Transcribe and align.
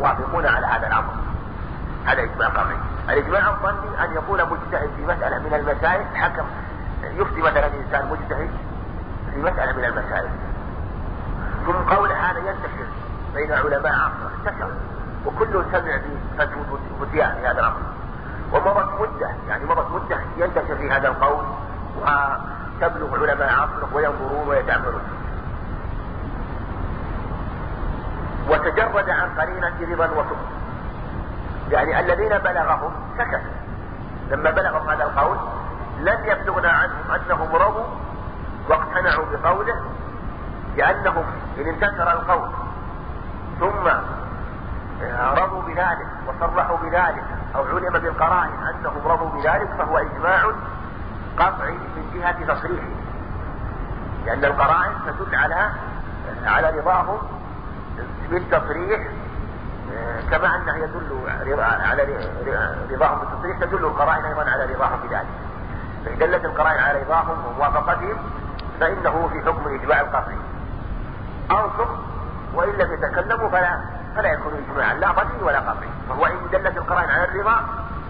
موافقون 0.00 0.46
على 0.46 0.66
هذا 0.66 0.86
الأمر. 0.86 1.12
هذا 2.06 2.22
إجماع 2.22 2.48
قطعي 2.48 2.76
الإجماع 3.08 3.50
الظني 3.50 4.04
أن 4.04 4.12
يقول 4.14 4.42
مجتهد 4.42 4.90
في 4.96 5.02
مسألة 5.04 5.38
من 5.38 5.54
المسائل 5.54 6.16
حكم 6.16 6.44
يفتي 7.02 7.40
مثلا 7.40 7.66
إنسان 7.66 8.10
مجتهد 8.10 8.50
في 9.34 9.40
مسألة 9.40 9.72
من 9.72 9.84
المسائل. 9.84 10.30
ثم 11.66 11.94
قول 11.94 12.12
هذا 12.12 12.38
ينتشر 12.38 12.86
بين 13.34 13.52
علماء 13.52 13.92
عصره 13.92 14.30
انتشر. 14.38 14.70
وكل 15.26 15.64
سمع 15.72 16.00
بفتيان 17.00 17.34
في 17.34 17.46
هذا 17.46 17.60
الأمر. 17.60 17.80
ومضت 18.52 19.00
مدة 19.00 19.30
يعني 19.48 19.64
مضت 19.64 19.90
مدة 19.90 20.20
ينتشر 20.36 20.76
في 20.76 20.90
هذا 20.90 21.08
القول 21.08 21.44
وتبلغ 21.96 23.20
علماء 23.20 23.52
عصره 23.52 23.88
وينظرون 23.94 24.48
ويتأملون 24.48 25.00
وتجرد 28.50 29.10
عن 29.10 29.28
قرينة 29.38 29.74
رضا 29.92 30.10
وسخط 30.10 30.36
يعني 31.70 32.00
الذين 32.00 32.38
بلغهم 32.38 32.92
سكتوا 33.18 33.60
لما 34.30 34.50
بلغهم 34.50 34.90
هذا 34.90 35.04
القول 35.04 35.36
لم 36.00 36.18
يبلغنا 36.24 36.68
عنهم 36.70 37.10
أنهم 37.10 37.54
رضوا 37.54 37.84
واقتنعوا 38.68 39.24
بقوله 39.32 39.80
لأنهم 40.76 41.24
إن 41.58 41.66
انتشر 41.68 42.12
القول 42.12 42.48
ثم 43.60 43.88
رضوا 45.42 45.62
بذلك 45.62 46.06
وصرحوا 46.26 46.76
بذلك 46.76 47.24
أو 47.56 47.64
علم 47.64 47.92
بالقرائن 47.92 48.52
أنهم 48.74 49.00
رضوا 49.04 49.30
بذلك 49.30 49.68
فهو 49.78 49.98
إجماع 49.98 50.52
قطعي 51.38 51.72
من 51.72 52.10
جهة 52.14 52.54
تصريحه. 52.54 52.88
لأن 54.26 54.44
القرائن 54.44 54.92
تدل 55.06 55.34
على 55.34 55.70
على 56.46 56.80
رضاهم 56.80 57.18
بالتصريح 58.30 59.00
كما 60.30 60.56
انه 60.56 60.76
يدل 60.76 61.30
على 61.60 62.02
رضاهم 62.90 63.18
بالتصريح 63.18 63.58
تدل 63.60 63.84
القرائن 63.84 64.24
أيضا 64.24 64.50
على 64.50 64.64
رضاهم 64.74 65.00
بذلك. 65.08 65.26
فإن 66.04 66.18
دلت 66.18 66.44
القرائن 66.44 66.80
على 66.80 67.02
رضاهم 67.02 67.46
وموافقتهم 67.46 68.16
فإنه 68.80 69.28
في 69.32 69.40
حكم 69.40 69.66
الاجماع 69.66 70.00
القطعي 70.00 70.36
انصر 71.50 71.86
وإن 72.54 72.72
لم 72.72 72.92
يتكلموا 72.92 73.48
فلا 73.48 73.80
فلا 74.16 74.32
يكون 74.32 74.52
اجماعا 74.68 74.94
لا 74.94 75.08
قطعي 75.10 75.42
ولا 75.42 75.60
قطعي. 75.60 75.88
فهو 76.08 76.26
إن 76.26 76.38
دلت 76.52 76.76
القرائن 76.76 77.10
على 77.10 77.24
الرضا 77.24 77.60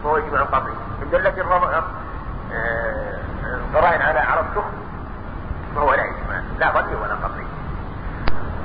فهو 0.04 0.16
إجماع 0.16 0.42
قطعي. 0.42 0.72
إن 1.02 1.10
دلت 1.10 1.38
آه، 2.52 3.18
القرائن 3.44 4.02
على 4.02 4.18
على 4.18 4.40
السخط 4.40 4.72
فهو 5.76 5.94
لا 5.94 6.04
إجماع 6.04 6.42
لا 6.58 6.68
قطعي 6.68 6.94
ولا 6.94 7.14
قطعي. 7.14 7.46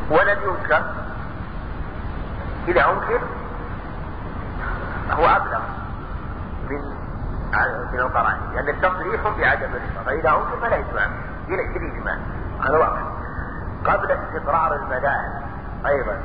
ولم 0.10 0.38
ينكر 0.44 0.84
إذا 2.68 2.90
أنكر 2.90 3.22
هو 5.12 5.26
أبلغ 5.26 5.60
من 6.70 6.96
من 7.94 8.00
القرائن 8.00 8.40
لأن 8.54 8.70
التصريح 8.70 9.22
بعدم 9.38 9.70
الرضا 9.70 10.04
فإذا 10.06 10.30
أنكر 10.30 10.58
فلا 10.62 10.76
إجماع 10.76 11.10
يشتري 11.48 11.92
إجماع 11.98 12.18
هذا 12.62 12.78
واضح 12.78 13.02
قبل 13.86 14.12
استقرار 14.12 14.76
المذاهب 14.76 15.42
أيضا 15.86 16.22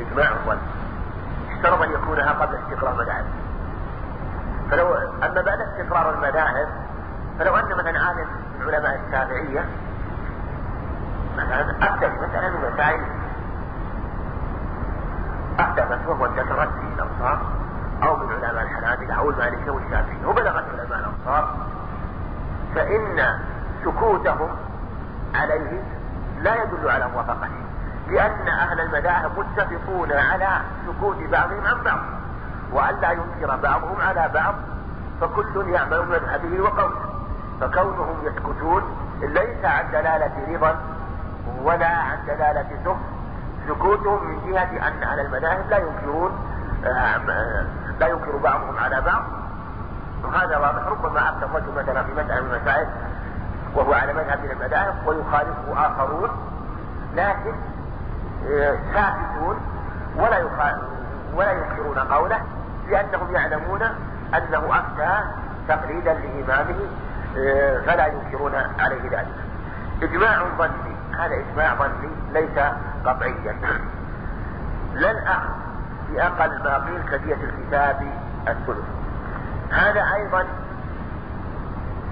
إجماع 0.00 0.30
الظن 0.30 0.58
اشترط 1.50 1.82
أن 1.82 1.90
يكونها 1.90 2.32
قبل 2.32 2.56
استقرار 2.56 2.92
المذاهب 2.92 3.24
فلو 4.70 4.94
أما 5.22 5.42
بعد 5.42 5.60
استقرار 5.60 6.14
المذاهب 6.14 6.68
فلو 7.38 7.56
أن 7.56 7.76
مثلا 7.76 8.04
عالم 8.04 8.26
من 8.60 8.74
علماء 8.74 9.00
الشافعية 9.06 9.64
مثلا 11.36 11.70
أفتى 11.82 12.06
مثلا 12.06 12.70
مسائل 12.70 13.00
أحدثت 15.60 16.06
وهو 16.06 16.26
انتشرت 16.26 16.68
في 16.68 16.86
الأمصار 16.96 17.38
أو 18.02 18.16
من 18.16 18.32
علماء 18.32 18.62
الحنابلة 18.62 19.14
أو 19.14 19.30
المالكية 19.30 19.70
والشافعية. 19.70 20.26
وبلغت 20.26 20.64
علماء 20.78 20.98
الأمصار 20.98 21.54
فإن 22.74 23.38
سكوتهم 23.84 24.48
عليه 25.34 25.82
لا 26.40 26.62
يدل 26.62 26.90
على 26.90 27.08
موافقته 27.08 27.62
لأن 28.08 28.48
أهل 28.48 28.80
المذاهب 28.80 29.30
متفقون 29.38 30.12
على 30.12 30.48
سكوت 30.86 31.16
بعضهم 31.16 31.66
عن 31.66 31.82
بعض 31.84 32.00
وأن 32.72 33.00
لا 33.00 33.10
ينكر 33.10 33.56
بعضهم 33.56 34.00
على 34.00 34.30
بعض 34.34 34.54
فكل 35.20 35.68
يعمل 35.68 36.06
مذهبه 36.08 36.60
وقوله 36.60 37.12
فكونهم 37.60 38.16
يسكتون 38.22 38.82
ليس 39.20 39.64
عن 39.64 39.90
دلالة 39.92 40.54
رضا 40.54 40.78
ولا 41.62 41.88
عن 41.88 42.18
دلالة 42.26 42.66
سخط 42.84 42.96
سكوتهم 43.68 44.24
من 44.24 44.52
جهة 44.52 44.88
أن 44.88 45.02
أهل 45.02 45.20
المذاهب 45.20 45.70
لا 45.70 45.78
ينكرون 45.78 46.32
آه، 46.84 47.16
لا 48.00 48.06
ينكر 48.06 48.36
بعضهم 48.36 48.78
على 48.78 49.00
بعض. 49.00 49.22
وهذا 50.24 50.56
واضح. 50.56 50.86
ربما 50.86 51.30
أفتى 51.30 51.44
الرجل 51.44 51.72
مثلا 51.76 52.02
في 52.02 52.12
مسألة 52.12 52.40
من 52.40 52.54
المسائل 52.54 52.86
وهو 53.74 53.92
على 53.92 54.12
مذهب 54.12 54.38
من 54.44 54.50
المذاهب 54.50 54.94
ويخالفه 55.06 55.86
آخرون 55.86 56.30
لكن 57.14 57.54
آه، 58.50 58.76
ساكتون 58.94 59.60
ولا 60.16 60.46
ولا 61.34 61.52
ينكرون 61.52 61.98
قوله 61.98 62.40
لأنهم 62.88 63.34
يعلمون 63.34 63.82
أنه 64.34 64.78
أفتى 64.78 65.20
تقليدا 65.68 66.14
لإمامه 66.14 66.76
آه، 67.38 67.80
فلا 67.80 68.06
ينكرون 68.06 68.54
عليه 68.78 69.10
ذلك. 69.10 69.34
إجماع 70.02 70.42
ظني 70.58 70.96
هذا 71.18 71.34
إجماع 71.34 71.74
ظني 71.74 72.08
ليس 72.32 72.58
قطعيا 73.04 73.56
لا 74.94 75.10
الأخذ 75.10 75.52
بأقل 76.10 76.62
ما 76.64 76.78
قيل 76.78 77.02
كدية 77.10 77.34
الكتاب 77.34 78.06
الثلث. 78.48 78.84
هذا 79.70 80.14
أيضا 80.14 80.44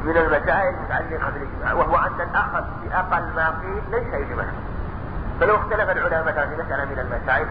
من 0.05 0.17
المسائل 0.17 0.75
المتعلقة 0.75 1.31
بالإجماع 1.31 1.73
وهو 1.73 1.97
أن 1.97 2.21
الأخذ 2.21 2.65
بأقل 2.85 3.23
ما 3.37 3.51
قيل 3.51 3.83
ليس 3.91 4.15
إجماع. 4.15 4.47
فلو 5.41 5.57
اختلف 5.57 5.91
العلماء 5.91 6.49
في 6.49 6.63
مسألة 6.63 6.85
من 6.85 6.99
المسائل 6.99 7.47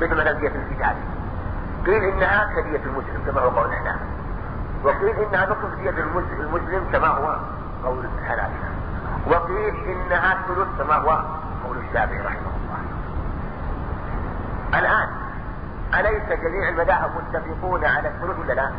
مثل 0.00 0.14
مثلا 0.14 0.32
دية 0.32 0.48
الكتاب. 0.48 0.96
قيل 1.86 2.04
إنها 2.04 2.50
كدية 2.56 2.80
المسلم 2.86 3.22
كما 3.26 3.40
هو 3.40 3.48
قول 3.48 3.66
الحنابلة 3.66 4.06
وقيل 4.84 5.16
إنها 5.16 5.46
نصف 5.46 5.74
دية 5.78 5.90
المسلم 6.40 6.84
كما 6.92 7.08
هو 7.08 7.36
قول 7.84 8.04
الحنابلة 8.18 8.68
وقيل 9.26 9.74
إنها 9.86 10.38
ثلث 10.48 10.68
كما 10.78 10.94
هو 10.94 11.24
قول 11.66 11.78
الشافعي 11.78 12.20
رحمه 12.20 12.50
الله. 12.56 12.78
الآن 14.78 15.08
أليس 15.94 16.40
جميع 16.40 16.68
المذاهب 16.68 17.10
متفقون 17.16 17.84
على 17.84 18.08
الثلث 18.08 18.38
ولا 18.38 18.52
لا؟ 18.52 18.70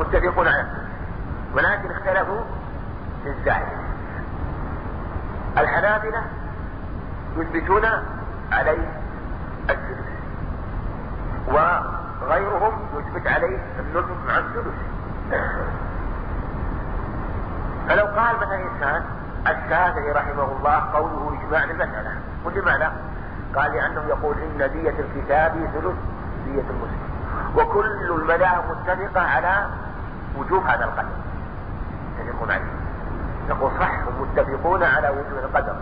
متفقون 0.00 0.48
على 0.48 0.60
الثلث 0.60 0.88
ولكن 1.54 1.90
اختلفوا 1.90 2.40
في 3.22 3.30
الزائد 3.30 3.68
الحنابلة 5.58 6.22
يثبتون 7.36 7.84
عليه 8.52 8.88
الثلث 9.70 10.06
وغيرهم 11.48 12.72
يثبت 12.96 13.26
عليه 13.26 13.58
النصف 13.78 14.26
مع 14.26 14.38
الثلث 14.38 14.74
فلو 17.88 18.06
قال 18.06 18.36
مثلا 18.36 18.62
إنسان 18.72 19.04
الشافعي 19.46 20.12
رحمه 20.12 20.48
الله 20.58 20.92
قوله 20.94 21.38
إجماع 21.40 21.64
المسألة 21.64 22.10
ولماذا؟ 22.44 22.92
قال 23.56 23.72
لأنه 23.72 24.04
يقول 24.08 24.36
إن 24.38 24.70
دية 24.72 24.94
الكتاب 25.00 25.52
ثلث 25.52 25.96
دية 26.44 26.64
المسلم. 26.70 27.04
وكل 27.56 28.10
المذاهب 28.10 28.64
متفقة 28.70 29.20
على 29.20 29.66
وجوب 30.38 30.66
هذا 30.66 30.84
القدر. 30.84 31.08
يتفقون 32.20 32.50
عليه. 32.50 32.64
يقول 33.48 33.70
صح 33.80 33.90
متفقون 34.20 34.82
على 34.82 35.08
وجوب 35.08 35.44
القدر. 35.44 35.76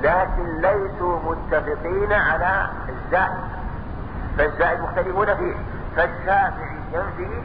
لكن 0.00 0.60
ليسوا 0.60 1.18
متفقين 1.30 2.12
على 2.12 2.66
الزائد 2.88 3.38
فالزائد 4.38 4.80
مختلفون 4.80 5.34
فيه. 5.34 5.54
فالشافعي 5.96 6.76
ينفي 6.92 7.42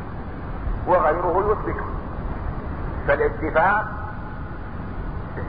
وغيره 0.87 1.51
يثبت. 1.51 1.83
فالاتفاق 3.07 3.96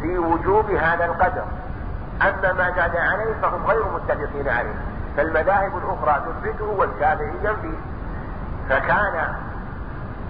في 0.02 0.18
وجوب 0.18 0.70
هذا 0.70 1.04
القدر. 1.04 1.44
أما 2.22 2.52
ما 2.52 2.70
زاد 2.76 2.96
عليه 2.96 3.34
فهم 3.42 3.66
غير 3.66 3.84
متفقين 3.94 4.48
عليه 4.48 4.74
فالمذاهب 5.16 5.72
الأخرى 5.76 6.22
تثبته 6.26 6.64
والشافعي 6.64 7.32
ينفي. 7.44 7.74
فكان 8.68 9.34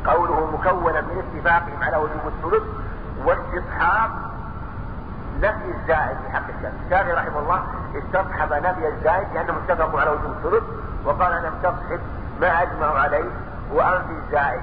قوله 0.07 0.51
مكونا 0.53 1.01
من 1.01 1.23
اتفاقهم 1.25 1.83
على 1.83 1.97
وجوب 1.97 2.27
الثلث 2.27 2.63
واستصحاب 3.25 4.11
نفي 5.43 5.75
الزائد 5.81 6.17
في 6.25 6.33
حق 6.33 6.43
الشافعي. 6.49 6.73
الشافعي 6.87 7.13
رحمه 7.13 7.39
الله 7.39 7.63
استصحب 7.97 8.53
نفي 8.53 8.89
الزائد 8.89 9.27
لأنهم 9.35 9.57
اتفقوا 9.69 10.01
على 10.01 10.11
وجوب 10.11 10.33
الثلث 10.33 10.63
وقال 11.05 11.33
أنا 11.33 11.49
استصحب 11.49 12.01
ما 12.41 12.63
أجمعوا 12.63 12.99
عليه 12.99 13.31
وأنفي 13.73 14.13
الزائد. 14.27 14.63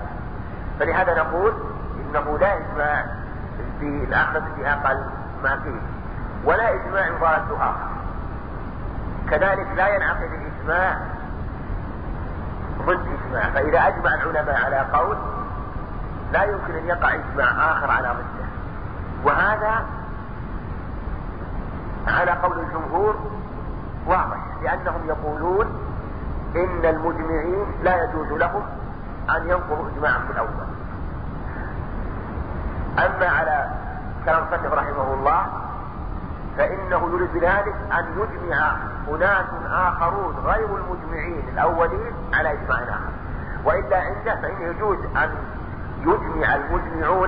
فلهذا 0.79 1.23
نقول 1.23 1.53
إنه 1.99 2.37
لا 2.37 2.57
إجماع 2.57 3.05
في 3.79 3.85
الأخذ 3.85 4.41
بأقل 4.57 5.03
ما 5.43 5.59
فيه. 5.63 5.81
ولا 6.45 6.73
إجماع 6.73 7.09
ضاد 7.21 7.51
آخر 7.51 7.95
كذلك 9.29 9.67
لا 9.75 9.87
ينعقد 9.87 10.29
الإجماع 10.33 10.97
ضد 12.85 13.05
إجماع. 13.25 13.49
فإذا 13.49 13.87
أجمع 13.87 14.13
العلماء 14.13 14.65
على 14.65 14.79
قول 14.93 15.17
لا 16.33 16.43
يمكن 16.43 16.73
أن 16.73 16.85
يقع 16.85 17.13
إجماع 17.13 17.71
آخر 17.71 17.91
على 17.91 18.07
ضده. 18.07 18.45
وهذا 19.23 19.85
على 22.07 22.31
قول 22.31 22.59
الجمهور 22.59 23.15
واضح 24.07 24.37
لأنهم 24.63 25.07
يقولون 25.07 25.65
إن 26.55 26.85
المجمعين 26.85 27.65
لا 27.83 28.03
يجوز 28.03 28.31
لهم 28.31 28.63
أن 29.29 29.49
ينقضوا 29.49 29.89
إجماعهم 29.95 30.31
الأول. 30.31 30.74
أما 32.99 33.27
على 33.27 33.69
كلام 34.25 34.45
فتح 34.45 34.71
رحمه 34.71 35.13
الله 35.13 35.45
فإنه 36.57 37.09
يريد 37.13 37.33
بذلك 37.33 37.75
أن 37.91 38.05
يجمع 38.17 38.75
أناس 39.09 39.45
آخرون 39.71 40.35
غير 40.45 40.65
المجمعين 40.77 41.43
الأولين 41.53 42.13
على 42.33 42.51
إجماع 42.51 42.79
آخر. 42.79 43.11
وإلا 43.65 43.97
عنده 43.97 44.35
فإنه 44.41 44.61
يجوز 44.61 44.97
أن 45.17 45.29
يجمع 46.01 46.55
المجمعون 46.55 47.27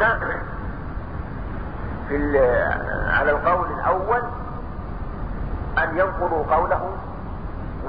في 2.08 2.40
على 3.10 3.32
القول 3.32 3.68
الأول 3.72 4.22
أن 5.78 5.98
ينقضوا 5.98 6.56
قوله 6.56 6.92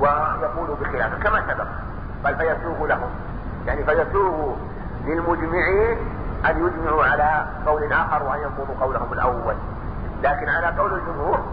ويقولوا 0.00 0.76
بخلافه 0.80 1.18
كما 1.22 1.42
سبق 1.48 1.66
قال 2.24 2.36
فيسوغ 2.36 2.86
لهم. 2.86 3.10
يعني 3.66 3.84
فيسوغ 3.84 4.54
للمجمعين 5.04 5.98
أن 6.46 6.66
يجمعوا 6.66 7.04
على 7.04 7.46
قول 7.66 7.92
آخر 7.92 8.22
وأن 8.22 8.40
ينقضوا 8.40 8.74
قولهم 8.80 9.12
الأول. 9.12 9.54
لكن 10.22 10.48
على 10.48 10.66
قول 10.66 10.92
الجمهور 10.92 11.44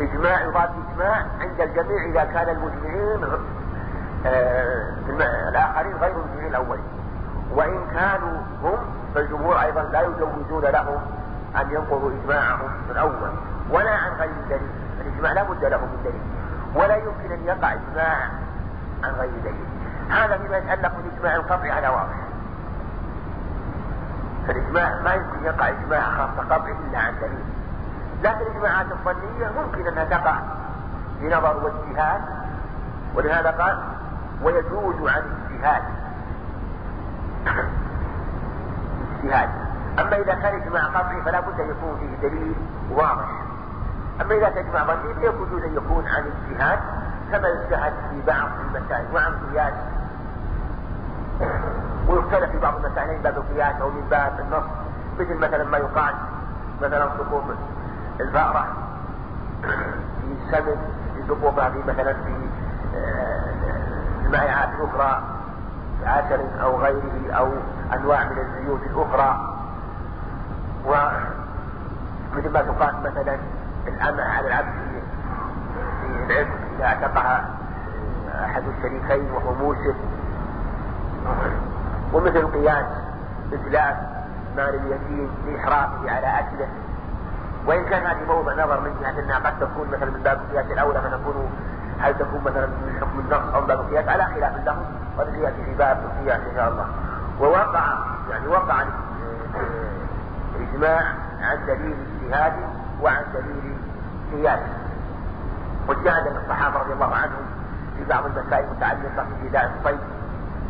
إجماع 0.00 0.40
يضاد 0.40 0.70
إجماع 0.90 1.26
عند 1.40 1.60
الجميع 1.60 2.04
إذا 2.04 2.24
كان 2.24 2.48
المجمعين 2.48 3.24
آه 4.26 4.92
الآخرين 5.48 5.96
غير 5.96 6.16
المجمعين 6.16 6.50
الأولين 6.50 6.84
وإن 7.54 7.86
كانوا 7.94 8.38
هم 8.62 8.78
فالجمهور 9.14 9.62
أيضا 9.62 9.82
لا 9.82 10.00
يجوزون 10.00 10.64
لهم 10.64 11.00
أن 11.60 11.70
ينقضوا 11.70 12.10
إجماعهم 12.10 12.70
الأول. 12.90 13.30
ولا 13.70 13.90
عن 13.90 14.12
غير 14.18 14.30
دليل 14.48 14.70
الإجماع 15.00 15.32
لا 15.32 15.42
بد 15.42 15.64
له 15.64 15.78
من 15.78 16.00
دليل. 16.04 16.22
ولا 16.74 16.96
يمكن 16.96 17.32
أن 17.32 17.44
يقع 17.44 17.72
إجماع 17.72 18.16
عن 19.04 19.10
غير 19.18 19.30
دليل. 19.44 19.66
هذا 20.10 20.38
فيما 20.38 20.56
يتعلق 20.56 20.92
بالإجماع 20.96 21.36
القطعي 21.36 21.70
على 21.70 21.88
واضح. 21.88 22.25
فالإجماع 24.46 25.02
ما 25.04 25.14
يمكن 25.14 25.44
يقع 25.44 25.68
إجماع 25.68 26.00
خاص 26.00 26.46
قطعي 26.50 26.72
إلا 26.72 26.98
عن 26.98 27.14
دليل. 27.20 27.44
لكن 28.22 28.40
الإجماعات 28.40 28.86
الظنية 28.92 29.50
ممكن 29.62 29.86
أنها 29.86 30.04
تقع 30.04 30.38
بنظر 31.20 31.56
واجتهاد 31.64 32.20
ولهذا 33.14 33.50
قال 33.50 33.78
ويجوز 34.42 35.10
عن 35.10 35.22
اجتهاد. 35.50 35.82
اجتهاد. 39.22 39.48
أما 39.98 40.16
إذا 40.16 40.34
كان 40.34 40.60
إجماع 40.62 40.84
قطعي 40.84 41.22
فلا 41.22 41.40
بد 41.40 41.60
أن 41.60 41.70
يكون 41.70 41.96
فيه 42.00 42.28
دليل 42.28 42.54
واضح. 42.90 43.28
أما 44.20 44.34
إذا 44.34 44.48
كان 44.48 44.66
إجماع 44.66 44.84
ظني 44.84 45.14
فيجوز 45.14 45.62
أن 45.62 45.74
يكون 45.76 46.06
عن 46.06 46.24
اجتهاد 46.24 46.78
كما 47.32 47.48
يجتهد 47.48 47.92
في 48.10 48.22
بعض 48.26 48.48
المسائل 48.60 49.14
وعن 49.14 49.32
قياس 49.52 49.72
ويختلف 52.08 52.50
في 52.50 52.58
بعض 52.58 52.84
المسائل 52.84 53.16
من 53.16 53.22
باب 53.22 53.36
القياس 53.36 53.80
أو 53.80 53.90
من 53.90 54.06
باب 54.10 54.40
النص 54.40 54.64
مثل 55.18 55.34
مثلا 55.34 55.64
ما 55.64 55.78
يقال 55.78 56.14
مثلا 56.82 57.08
سقوط 57.18 57.42
الفأرة. 58.20 58.66
في 60.20 60.36
السمن 60.42 60.76
في 61.14 61.22
سقوطها 61.28 61.70
في 61.70 61.78
مثلا 61.78 62.12
في 62.12 62.48
المائعات 64.24 64.68
الأخرى 64.68 65.22
عسل 66.04 66.40
أو 66.62 66.80
غيره 66.80 67.32
أو 67.32 67.52
أنواع 67.92 68.24
من 68.24 68.38
الزيوت 68.38 68.80
الأخرى. 68.82 69.56
ومثل 70.86 72.50
ما 72.52 72.62
تقال 72.62 72.94
مثلا 73.04 73.38
الأمة 73.86 74.22
على 74.22 74.46
العبد 74.46 74.72
في 76.00 76.06
العتق 76.06 76.48
إذا 76.76 76.84
اعتقها 76.84 77.48
أحد 78.44 78.62
الشريكين 78.78 79.30
وهو 79.30 79.54
موسر 79.54 79.94
ومثل 82.12 82.36
القياس 82.36 82.86
إتلاف 83.52 83.96
مال 84.56 84.74
اليتيم 84.74 85.30
لإحرافه 85.46 86.10
على 86.10 86.38
أكله. 86.38 86.68
وإن 87.66 87.84
كان 87.84 88.06
هذه 88.06 88.24
موضع 88.28 88.52
نظر 88.52 88.80
من 88.80 88.96
جهة 89.00 89.20
أنها 89.20 89.38
قد 89.38 89.58
تكون 89.60 89.88
مثلا 89.88 90.10
من 90.10 90.20
باب 90.22 90.40
القياس 90.40 90.66
الأولى 90.70 91.00
فتكون 91.00 91.50
هل 92.00 92.18
تكون 92.18 92.40
مثلا 92.44 92.66
من 92.66 92.98
حكم 93.00 93.18
النص 93.18 93.54
أو 93.54 93.60
من 93.60 93.66
باب 93.66 93.80
القياس؟ 93.80 94.08
على 94.08 94.24
خلاف 94.24 94.66
له 94.66 94.76
قد 95.18 95.34
يأتي 95.34 95.64
في 95.64 95.74
باب 95.74 95.98
القياس 96.04 96.40
إن 96.40 96.56
شاء 96.56 96.68
الله. 96.68 96.86
ووقع 97.40 97.98
يعني 98.30 98.46
وقع 98.46 98.84
الإجماع 100.56 101.02
عن 101.40 101.66
دليل 101.66 101.96
اجتهادي 102.22 102.64
وعن 103.02 103.24
دليل 103.34 103.76
قياسي 104.32 104.72
واجتهد 105.88 106.26
الصحابة 106.26 106.78
رضي 106.78 106.92
الله 106.92 107.14
عنهم 107.14 107.46
في 107.96 108.04
بعض 108.04 108.24
المسائل 108.24 108.64
المتعلقة 108.64 109.26
بإيذاء 109.40 109.72
الصيد 109.78 109.98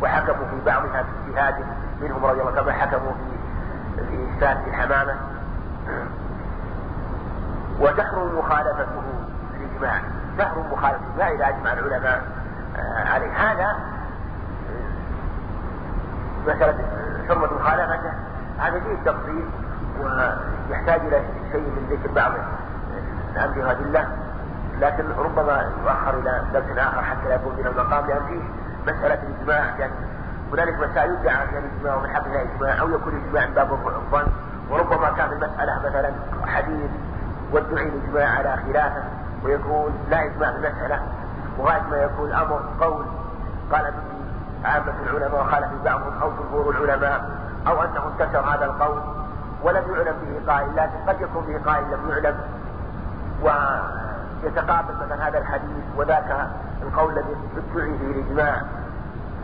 وحكموا 0.01 0.47
في 0.47 0.65
بعضها 0.65 1.05
باجتهاد 1.25 1.55
منهم 2.01 2.25
رضي 2.25 2.41
الله 2.41 2.51
كما 2.51 2.71
حكموا 2.71 3.11
في 3.11 4.05
في 4.05 4.33
إفساد 4.33 4.67
الحمامة 4.67 5.15
وتحرم 7.79 8.37
مخالفته 8.37 9.01
الإجماع 9.55 10.01
تحرم 10.37 10.71
مخالفته 10.71 11.17
لا 11.17 11.31
إذا 11.31 11.47
أجمع 11.49 11.73
العلماء 11.73 12.23
عليه. 13.05 13.31
هذا 13.31 13.75
مسألة 16.47 16.77
حرمة 17.29 17.53
مخالفته. 17.53 18.11
هذا 18.59 18.79
فيه 18.79 19.11
تفصيل 19.11 19.45
ويحتاج 20.69 21.01
إلى 21.01 21.21
شيء 21.51 21.61
من 21.61 21.87
ذكر 21.89 22.11
بعض 22.13 22.31
الأمر 23.35 23.59
وأدلة 23.59 24.07
لكن 24.81 25.05
ربما 25.17 25.71
يؤخر 25.83 26.19
إلى 26.19 26.41
درس 26.53 26.77
آخر 26.77 27.01
حتى 27.01 27.29
لا 27.29 27.35
يكون 27.35 27.55
من 27.55 27.67
المقام 27.67 28.07
لأن 28.07 28.25
فيه 28.27 28.41
مسألة 28.87 29.19
الإجماع 29.23 29.77
يعني 29.79 29.93
هنالك 30.53 30.89
مسائل 30.89 31.11
يدعى 31.11 31.47
فيها 31.47 31.59
الإجماع 31.59 31.95
ومن 31.95 32.09
حقها 32.09 32.41
إجماع 32.41 32.79
أو 32.79 32.89
يكون 32.89 33.13
الإجماع 33.13 33.47
من 33.47 33.53
باب 33.53 33.71
الظن 33.73 34.27
وربما 34.69 35.09
كان 35.11 35.31
المسألة 35.31 35.79
مثلا 35.85 36.11
حديث 36.45 36.91
وادعي 37.51 37.87
الإجماع 37.87 38.29
على 38.37 38.57
خلافه 38.57 39.03
ويكون 39.43 39.93
لا 40.09 40.25
إجماع 40.25 40.51
في 40.51 40.57
المسألة 40.57 41.01
وغاية 41.57 41.81
ما 41.81 41.97
يكون 41.97 42.29
الأمر 42.29 42.61
قول. 42.79 43.05
قال 43.71 43.83
به 43.83 44.69
عامة 44.69 44.93
العلماء 45.03 45.41
وخالف 45.41 45.67
بعضهم 45.85 46.21
أو 46.21 46.31
جمهور 46.31 46.69
العلماء 46.69 47.29
أو 47.67 47.83
أنه 47.83 48.01
انتشر 48.07 48.39
هذا 48.39 48.65
القول 48.65 49.01
ولم 49.63 49.83
يعلم 49.91 50.15
به 50.21 50.53
قائل 50.53 50.75
لكن 50.75 50.97
قد 51.07 51.21
يكون 51.21 51.45
به 51.45 51.71
قائل 51.71 51.83
لم 51.83 52.09
يعلم. 52.09 52.35
ويتقابل 54.43 54.93
مثلا 55.05 55.27
هذا 55.27 55.37
الحديث 55.37 55.83
وذاك 55.97 56.47
القول 56.81 57.13
الذي 57.13 57.35
ادعي 57.57 57.91
به 57.91 58.11
الإجماع 58.11 58.61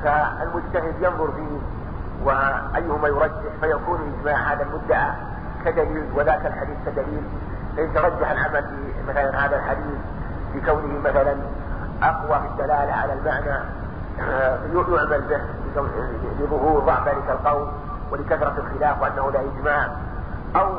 فالمجتهد 0.04 0.96
ينظر 1.02 1.32
فيه 1.32 1.60
وأيهما 2.24 3.08
يرجح 3.08 3.54
فيكون 3.62 4.00
الإجماع 4.02 4.54
هذا 4.54 4.64
المدعى 4.64 5.12
كدليل 5.66 6.06
وذاك 6.16 6.46
الحديث 6.46 6.78
كدليل. 6.86 7.24
فإن 7.78 7.94
ترجح 7.94 8.32
العمل 8.32 8.66
مثلا 9.08 9.46
هذا 9.46 9.56
الحديث 9.56 9.98
بكونه 10.56 11.00
مثلا 11.00 11.36
أقوى 12.04 12.40
في 12.40 12.48
الدلالة 12.48 12.94
على 12.94 13.14
المعنى 13.14 13.64
يعمل 14.74 15.22
به 15.22 15.42
لظهور 16.40 16.80
ضعف 16.80 17.08
ذلك 17.08 17.30
القول 17.30 17.68
ولكثرة 18.12 18.54
الخلاف 18.58 19.02
وأنه 19.02 19.32
لا 19.32 19.40
إجماع. 19.40 19.88
أو 20.56 20.70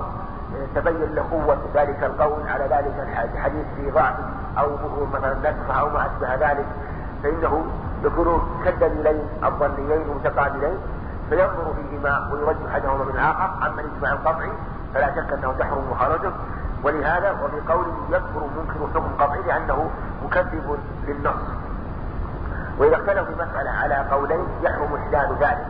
تبين 0.75 1.15
له 1.15 1.25
قوة 1.31 1.59
ذلك 1.75 2.05
القول 2.05 2.49
على 2.49 2.65
ذلك 2.65 3.09
الحديث 3.35 3.67
في 3.77 3.91
ضعف 3.91 4.15
أو 4.59 4.77
ظهور 4.77 5.09
مثلا 5.13 5.51
نسخ 5.51 5.79
أو 5.79 5.89
ما 5.89 6.07
أشبه 6.07 6.35
ذلك. 6.35 6.67
فإنه 7.23 7.65
يكون 8.05 8.61
كالدليلين 8.65 9.29
الظنيين 9.45 10.03
المتقابلين 10.03 10.79
فينظر 11.31 11.75
فيهما 11.75 12.31
ويرجح 12.33 12.59
أحدهما 12.71 13.05
من 13.05 13.11
الآخر. 13.11 13.67
أما 13.67 13.81
الإجماع 13.81 14.13
القطعي 14.13 14.53
فلا 14.95 15.11
شك 15.11 15.33
أنه 15.33 15.55
تحرم 15.59 15.91
مخالفته 15.91 16.33
ولهذا 16.83 17.31
وفي 17.31 17.73
قوله 17.73 17.95
يكفر 18.11 18.41
منكر 18.57 18.87
حكم 18.95 19.09
قطعي 19.19 19.43
لأنه 19.47 19.91
مكذب 20.25 20.79
للنص. 21.07 21.43
وإذا 22.79 22.97
اختلفوا 22.97 23.35
مسألة 23.35 23.71
على 23.71 23.95
قولين 24.11 24.47
يحرم 24.63 24.95
احلال 24.95 25.37
ذلك. 25.41 25.67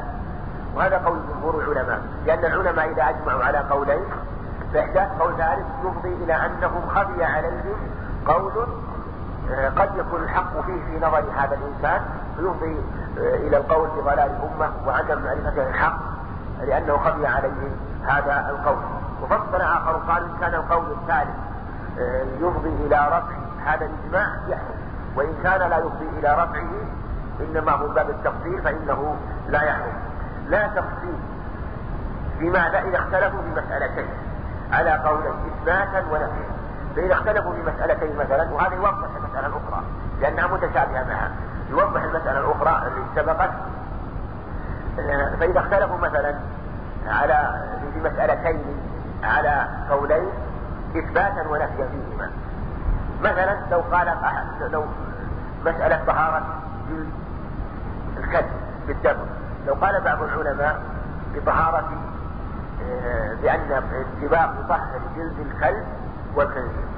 وهذا 0.76 0.98
قول 0.98 1.18
جمهور 1.28 1.60
العلماء 1.60 2.02
لأن 2.26 2.44
العلماء 2.44 2.92
إذا 2.92 3.02
أجمعوا 3.02 3.44
على 3.44 3.58
قولين 3.58 4.04
فاحداث 4.74 5.08
قول 5.20 5.36
ثالث 5.36 5.66
يفضي 5.84 6.24
إلى 6.24 6.34
أنهم 6.34 6.88
خفي 6.88 7.24
عليهم 7.24 7.76
قول 8.26 8.66
قد 9.76 9.90
يكون 9.96 10.22
الحق 10.22 10.60
فيه 10.66 10.84
في 10.84 11.06
نظر 11.06 11.24
هذا 11.36 11.58
الإنسان 11.58 12.00
فيفضي 12.36 12.80
إلى 13.16 13.56
القول 13.56 13.88
بضلال 13.88 14.18
الأمة 14.18 14.72
وعدم 14.86 15.22
معرفة 15.22 15.68
الحق 15.68 15.98
لأنه 16.60 16.96
خفي 16.96 17.26
عليه 17.26 17.70
هذا 18.06 18.50
القول. 18.50 18.76
وفصل 19.22 19.60
آخر 19.60 19.92
قال 19.92 20.22
إن 20.22 20.36
كان 20.40 20.54
القول 20.54 20.84
الثالث 20.90 21.36
يفضي 22.40 22.68
إلى 22.68 23.06
رفع 23.06 23.36
هذا 23.66 23.86
الإجماع 23.86 24.26
يحرم 24.48 24.74
وإن 25.16 25.34
كان 25.42 25.70
لا 25.70 25.78
يفضي 25.78 26.08
إلى 26.18 26.32
رفعه 26.32 26.70
إنما 27.40 27.72
هو 27.72 27.88
باب 27.88 28.10
التفصيل 28.10 28.62
فإنه 28.62 29.16
لا 29.48 29.62
يحرم 29.62 29.92
لا 30.48 30.66
تفصيل 30.66 31.14
بماذا؟ 32.38 32.78
إذا 32.78 32.98
اختلفوا 32.98 33.42
في 33.42 33.60
مسألتين. 33.60 34.08
على 34.74 34.90
قولين 34.90 35.32
إثباتا 35.46 35.98
ونفيا. 35.98 36.54
فإذا 36.96 37.12
اختلفوا 37.12 37.52
في 37.52 37.62
مسألتين 37.62 38.16
مثلا 38.16 38.52
وهذا 38.52 38.74
يوضح 38.74 39.08
المسألة 39.16 39.46
الأخرى 39.46 39.82
لأنها 40.20 40.46
متشابهة 40.46 41.04
معها. 41.04 41.30
يوضح 41.70 42.02
المسألة 42.02 42.38
الأخرى 42.40 42.88
اللي 42.88 43.04
سبقت. 43.16 43.50
فإذا 45.40 45.60
اختلفوا 45.60 45.98
مثلا 45.98 46.34
على 47.06 47.64
في 47.94 48.00
مسألتين 48.00 48.64
على 49.22 49.66
قولين 49.90 50.28
إثباتا 50.96 51.48
ونفيا 51.48 51.88
فيهما. 51.88 52.30
مثلا 53.22 53.56
لو 53.70 53.80
قال 53.80 54.14
لو 54.72 54.84
مسألة 55.64 56.04
طهارة 56.06 56.42
الكلب 58.16 58.50
بالدم 58.86 59.16
لو 59.66 59.74
قال 59.74 60.00
بعض 60.00 60.22
العلماء 60.22 60.82
بطهارة 61.34 61.78
آه، 61.78 62.13
بأن 63.42 63.82
الدباغ 63.92 64.60
يطهر 64.60 65.00
جلد 65.16 65.38
الكلب 65.38 65.86
والخنزير. 66.34 66.88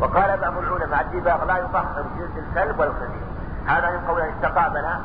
وقال 0.00 0.40
بعض 0.40 0.58
العلماء 0.58 1.00
الدباغ 1.00 1.44
لا 1.44 1.58
يطهر 1.58 2.04
جلد 2.18 2.44
الكلب 2.48 2.78
والخنزير. 2.78 3.26
هذا 3.66 3.90
من 3.90 4.06
قولين 4.08 4.32
استقابلا 4.34 5.00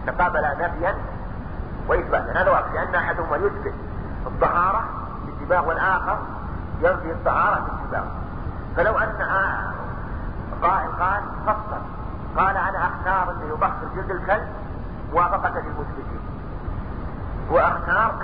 استقابلا 0.00 0.54
نفيا 0.54 0.94
وإثباتا. 1.88 2.42
هذا 2.42 2.50
واضح 2.50 2.72
لأن 2.72 2.94
أحدهما 2.94 3.36
يثبت 3.36 3.74
الطهارة 4.26 4.84
بالدباغ 5.26 5.68
والآخر 5.68 6.18
ينفي 6.80 7.12
الطهارة 7.12 7.60
بالدباغ 7.60 8.04
فلو 8.76 8.98
أن 8.98 9.12
قائل 10.62 10.90
قال 11.00 11.22
فصل. 11.46 11.80
قال 12.36 12.56
أنا 12.56 12.86
أختار 12.86 13.30
أنه 13.32 13.54
يطهر 13.54 13.88
جلد 13.96 14.10
الكلب 14.10 14.48
موافقة 15.12 15.50
للمثبتين. 15.50 16.20
وأختار 17.50 18.14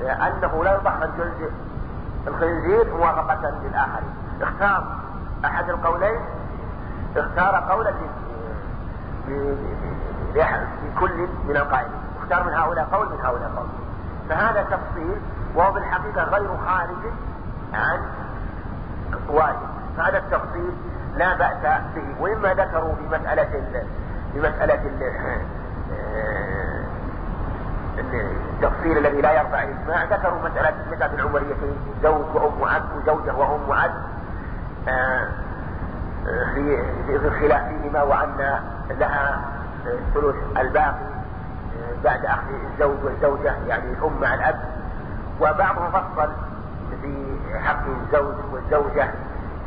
أنه 0.00 0.64
لا 0.64 0.76
جلد 1.18 1.50
الخنزير 2.26 2.94
موافقة 2.94 3.52
للآخرين. 3.64 4.14
اختار 4.42 4.84
أحد 5.44 5.70
القولين. 5.70 6.20
اختار 7.16 7.56
قولا 7.70 7.90
لكل 10.34 11.28
من 11.48 11.56
القائلين. 11.56 12.00
اختار 12.22 12.44
من 12.44 12.52
هؤلاء 12.52 12.84
قول 12.92 13.06
من 13.06 13.20
هؤلاء 13.20 13.50
قول. 13.56 13.68
فهذا 14.28 14.62
تفصيل 14.62 15.20
وهو 15.54 15.72
بالحقيقة 15.72 16.24
غير 16.24 16.48
خارج 16.66 17.12
عن 17.74 18.00
واجب. 19.28 19.74
فهذا 19.96 20.18
التفصيل 20.18 20.70
لا 21.16 21.34
بأس 21.34 21.80
به 21.94 22.20
وإما 22.20 22.54
ذكروا 22.54 22.94
في 22.94 23.02
مسألة 23.06 23.84
في 24.32 24.38
مسألة 24.38 24.90
آه، 25.92 26.63
التفصيل 27.98 28.98
الذي 28.98 29.20
لا 29.20 29.32
يرفع 29.32 29.62
الإجماع 29.62 30.04
ذكروا 30.04 30.38
مسألة 30.50 30.74
مسألة 30.92 31.14
العمريتين 31.14 31.76
زوج 32.02 32.34
وأم 32.34 32.64
عبد 32.64 32.84
وزوجة 32.96 33.34
وأم 33.34 33.72
عبد 33.72 34.02
آه، 34.88 35.28
في 36.54 36.78
فيهما 37.38 38.02
وأن 38.02 38.60
لها 38.90 39.40
ثلث 40.14 40.36
الباقي 40.56 41.14
بعد 42.04 42.26
أخذ 42.26 42.42
الزوج 42.72 43.04
والزوجة 43.04 43.54
يعني 43.68 43.92
الأم 43.92 44.20
مع 44.20 44.34
الأب. 44.34 44.60
وبعضهم 45.40 45.90
فصل 45.90 46.30
في 47.02 47.36
حق 47.64 47.82
الزوج 47.86 48.34
والزوجة 48.52 49.08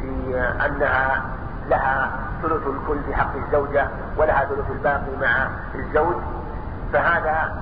في 0.02 0.40
أنها 0.66 1.22
لها 1.70 2.12
ثلث 2.42 2.68
الكل 2.68 2.98
في 3.08 3.16
حق 3.16 3.36
الزوجة 3.36 3.88
ولها 4.18 4.46
ثلث 4.46 4.72
الباقي 4.72 5.18
مع 5.22 5.48
الزوج. 5.76 6.16
فهذا 6.94 7.56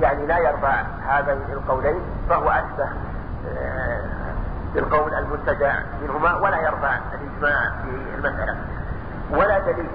يعني 0.00 0.26
لا 0.26 0.38
يرفع 0.38 0.82
هذا 1.08 1.32
القولين 1.32 2.00
فهو 2.28 2.50
أشبه 2.50 2.88
بالقول 4.74 5.14
المنتجع 5.14 5.74
منهما 6.02 6.34
ولا 6.34 6.60
يرفع 6.60 6.98
الإجماع 7.14 7.70
في 7.70 8.14
المسألة. 8.14 8.56
ولا 9.30 9.58
دليل 9.58 9.90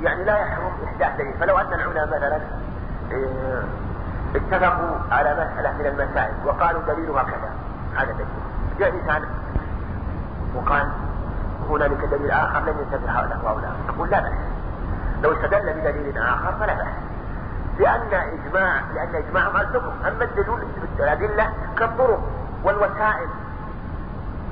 يعني 0.00 0.24
لا 0.24 0.38
يحرم 0.38 0.72
إحداث 0.84 1.18
دليل. 1.18 1.34
فلو 1.40 1.58
أن 1.58 1.72
العلماء 1.72 2.06
مثلا 2.06 2.40
إيه، 3.10 3.62
اتفقوا 4.34 4.96
على 5.10 5.34
مسألة 5.34 5.72
من 5.72 5.86
المسائل 5.86 6.34
وقالوا 6.44 6.82
دليلها 6.82 7.22
كذا 7.22 7.50
هذا 7.96 8.12
دليل. 8.12 8.26
جاء 8.78 8.94
إنسان 8.94 9.22
وقال 10.54 10.88
هنالك 11.70 12.04
دليل 12.04 12.30
آخر 12.30 12.60
لم 12.60 12.76
ينتبه 12.78 13.10
هؤلاء 13.10 13.72
نقول 13.88 14.10
لا 14.10 14.20
بأس. 14.20 14.32
لو 15.22 15.32
استدل 15.32 15.72
بدليل 15.72 16.18
آخر 16.18 16.52
فلا 16.52 16.74
بأس. 16.74 16.86
لأن 17.78 18.14
إجماع 18.14 18.80
لأن 18.94 19.14
إجماعهم 19.14 19.56
على 19.56 19.68
الحكم 19.68 20.06
أما 20.06 20.24
الدليل 20.24 20.58
الأدلة 21.00 21.52
كالطرق 21.78 22.20
والوسائل. 22.64 23.28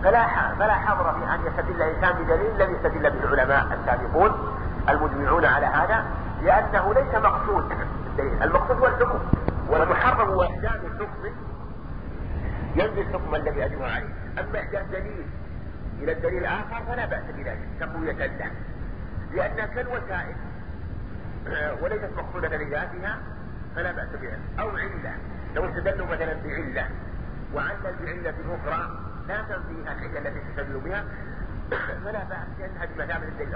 فلا 0.03 0.55
فلا 0.59 0.75
حظر 0.75 1.13
في 1.13 1.35
أن 1.35 1.41
يستدل 1.47 1.83
الإنسان 1.83 2.13
بدليل 2.13 2.59
لم 2.59 2.75
يستدل 2.75 3.11
به 3.11 3.25
العلماء 3.25 3.79
السابقون 3.81 4.33
المجمعون 4.89 5.45
على 5.45 5.67
هذا 5.67 6.05
لأنه 6.43 6.95
ليس 6.95 7.15
مقصود 7.15 7.73
الدليل 8.07 8.43
المقصود 8.43 8.79
هو 8.79 8.87
الحكم 8.87 9.19
والمحرم 9.69 10.29
هو 10.29 10.43
إحداث 10.43 10.85
الحكم 10.85 11.25
ينزل 12.75 12.99
الحكم 12.99 13.35
الذي 13.35 13.65
أجمع 13.65 13.87
عليه. 13.87 14.15
أما 14.41 14.61
إحداث 14.61 14.87
دليل 14.91 15.27
إلى 15.99 16.13
الدليل 16.13 16.39
الآخر 16.39 16.83
فلا 16.89 17.07
بأس 17.07 17.25
بذلك 17.37 17.69
تقوية 17.81 18.27
له. 18.27 18.51
لأن 19.35 19.69
كالوسائل 19.75 20.37
وليست 21.83 22.11
مقصودة 22.17 22.57
لذاتها 22.57 23.19
فلا 23.77 23.93
بأس 23.93 24.09
بها. 24.23 24.39
أو 24.61 24.77
علة. 24.77 25.17
لو 25.55 25.69
استدلوا 25.69 26.07
مثلا 26.07 26.35
بعلة 26.45 26.89
وعلل 27.55 27.95
بعلة 28.01 28.35
أخرى 28.55 28.99
لا 29.29 29.43
تنفيها 29.43 29.93
العلة 29.93 30.19
التي 30.19 30.41
تستدل 30.41 30.81
بها 30.81 31.05
فلا 32.05 32.25
بأس 32.25 32.47
لأنها 32.59 32.87
بمثابة 32.87 33.29
الدليل 33.29 33.55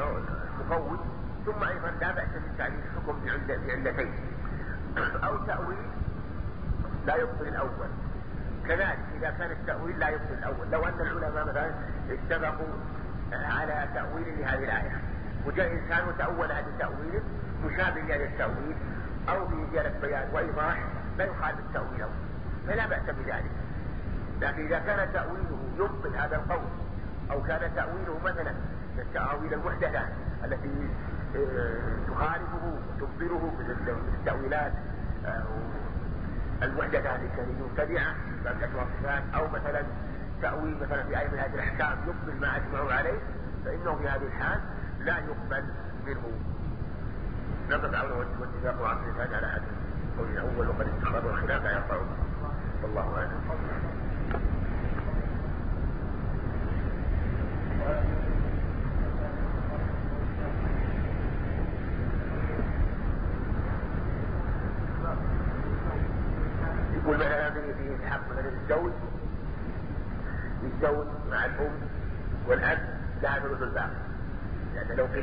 المقوي 0.61 0.99
ثم 1.47 1.64
أيضا 1.64 1.90
لا 2.00 2.12
بأس 2.12 2.28
من 2.28 2.55
تعليل 2.59 2.78
الحكم 2.78 3.25
بعلتين. 3.25 4.12
أو 5.26 5.37
تأويل 5.37 5.88
لا 7.07 7.16
يبطل 7.16 7.49
الأول. 7.49 7.88
كذلك 8.69 8.99
إذا 9.19 9.31
كان 9.31 9.50
التأويل 9.50 9.99
لا 9.99 10.09
يبطل 10.09 10.35
الأول. 10.38 10.71
لو 10.71 10.85
أن 10.85 11.00
العلماء 11.00 11.47
مثلا 11.47 11.71
اتفقوا 12.11 12.75
على 13.33 13.88
تأويل 13.95 14.38
لهذه 14.38 14.64
الآية 14.64 15.00
وجاء 15.47 15.73
إنسان 15.73 16.09
وتأولها 16.09 16.62
بتأويل 16.76 17.23
مشابه 17.66 18.00
لهذا 18.00 18.25
التأويل 18.25 18.76
أو 19.28 19.44
بزيادة 19.44 20.00
بيان 20.00 20.28
وإيضاح 20.32 20.78
لا 21.18 21.25
يخالف 21.25 21.58
التأويل 21.58 22.06
فلا 22.66 22.87
بأس 22.87 23.02
بذلك. 23.02 23.50
لكن 24.40 24.66
إذا 24.66 24.78
كان 24.78 25.12
تأويله 25.12 25.58
يبطل 25.78 26.16
هذا 26.16 26.37
القول 26.37 26.68
أو 27.30 27.42
كان 27.42 27.75
تأويله 27.75 28.18
مثلا 28.25 28.54
التأويل 28.99 29.54
المحدثة 29.54 30.02
التي 30.44 30.88
آه، 31.37 32.11
تخالفه 32.11 32.78
وتبطله 32.88 33.52
مثل 33.58 33.96
التأويلات 34.18 34.73
آه، 35.26 35.44
المحدثة 36.62 37.16
التي 37.16 37.37
كانت 37.37 37.61
مبتدعة 37.61 38.14
باب 38.44 38.56
الصفات 38.62 39.23
أو 39.35 39.49
مثلا 39.49 39.82
تأويل 40.42 40.76
مثلا 40.80 41.02
في 41.02 41.18
أي 41.18 41.28
من 41.28 41.38
هذه 41.38 41.54
الأحكام 41.54 41.99
يقبل 42.06 42.40
ما 42.40 42.56
أجمعوا 42.56 42.92
عليه 42.92 43.18
فإنه 43.64 43.94
في 43.94 44.08
هذه 44.08 44.26
الحال 44.26 44.61
لا 45.00 45.18
يقبل 45.18 45.64
منه. 46.06 46.23
نقص 47.70 47.94
عونه 47.94 48.14
واتفاق 48.40 48.82
عن 48.82 48.96
الإنسان 48.96 49.35
على 49.35 49.46
هذا 49.46 49.62
القول 50.12 50.28
الأول 50.30 50.68
وقد 50.68 50.87
استخرجوا 50.88 51.30
الخلاف 51.30 51.64
لا 51.64 51.73
يرفعه 51.73 52.06
والله 52.82 53.16
أعلم 53.16 53.40
يقول 66.94 67.16
مثلا 67.16 67.50
في 67.50 68.06
حق 68.06 68.30
مثلا 68.30 68.49
الزوج 68.49 68.92
الزوج 70.62 71.06
مع 71.30 71.44
الأم 71.44 71.73
والأب 72.49 72.78
لها 73.23 73.38
ثلث 73.38 73.62
الباقي 73.62 74.06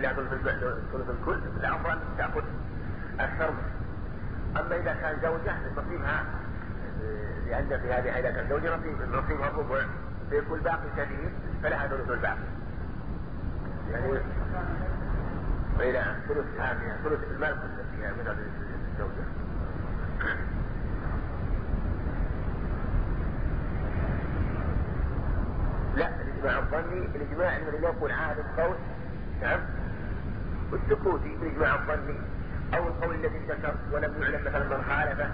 لها 0.02 0.14
ثلث 0.94 1.10
الكل 1.10 1.40
الأفضل 1.60 1.92
أن 1.92 2.18
تأخذ 2.18 2.42
منه. 3.52 3.74
أما 4.60 4.76
إذا 4.76 4.94
كان 4.94 5.20
زوجة 5.22 5.56
نصيبها 5.78 6.26
لأن 7.48 7.80
في 7.80 7.94
هذه 7.94 8.20
إذا 8.20 8.32
كان 8.32 8.50
زوجة 8.50 8.76
نصيبها 9.12 9.48
الربع 9.48 9.86
فيكون 10.30 10.60
باقي 10.60 10.90
كثير 10.98 11.32
فلها 11.64 11.88
ثلث 11.88 12.12
الباقي. 12.12 12.38
يعني 13.92 14.08
وإلى 15.78 16.16
ثلث 16.28 16.46
ثانية 16.58 16.98
ثلث 17.04 17.32
المال 17.32 17.52
كله 17.52 17.86
فيها 17.98 18.12
من 18.12 18.48
الزوجة. 18.94 19.24
لا 25.96 26.10
الإجماع 26.22 26.60
الظني 26.60 27.06
الإجماع 27.16 27.58
الذي 27.58 27.84
يقول 27.84 28.12
عالم 28.12 28.44
قول 28.58 28.76
نعم. 29.42 29.60
والسكوتي 30.74 31.36
بالإجماع 31.42 31.76
الظني 31.76 32.18
أو 32.74 32.88
القول 32.88 33.16
الذي 33.16 33.38
انتشر 33.38 33.76
ولم 33.92 34.22
يعلم 34.22 34.42
مثلا 34.46 34.78
من 34.78 34.84
خالفه 34.84 35.30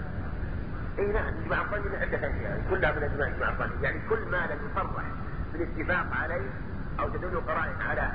أي 0.99 1.07
نعم 1.07 1.27
الاجماع 1.27 1.61
الظني 1.61 1.89
من 1.89 1.95
عدة 1.95 2.17
أشياء. 2.17 2.41
يعني 2.41 2.61
كلها 2.69 2.91
من 2.91 3.03
إجماع 3.03 3.27
إجماع 3.27 3.49
الظني 3.49 3.83
يعني 3.83 3.99
كل 4.09 4.19
ما 4.31 4.37
لم 4.37 4.59
يصرح 4.71 5.03
بالاتفاق 5.53 6.07
عليه 6.21 6.49
أو 6.99 7.09
تدل 7.09 7.41
قرائن 7.47 7.81
على 7.89 8.11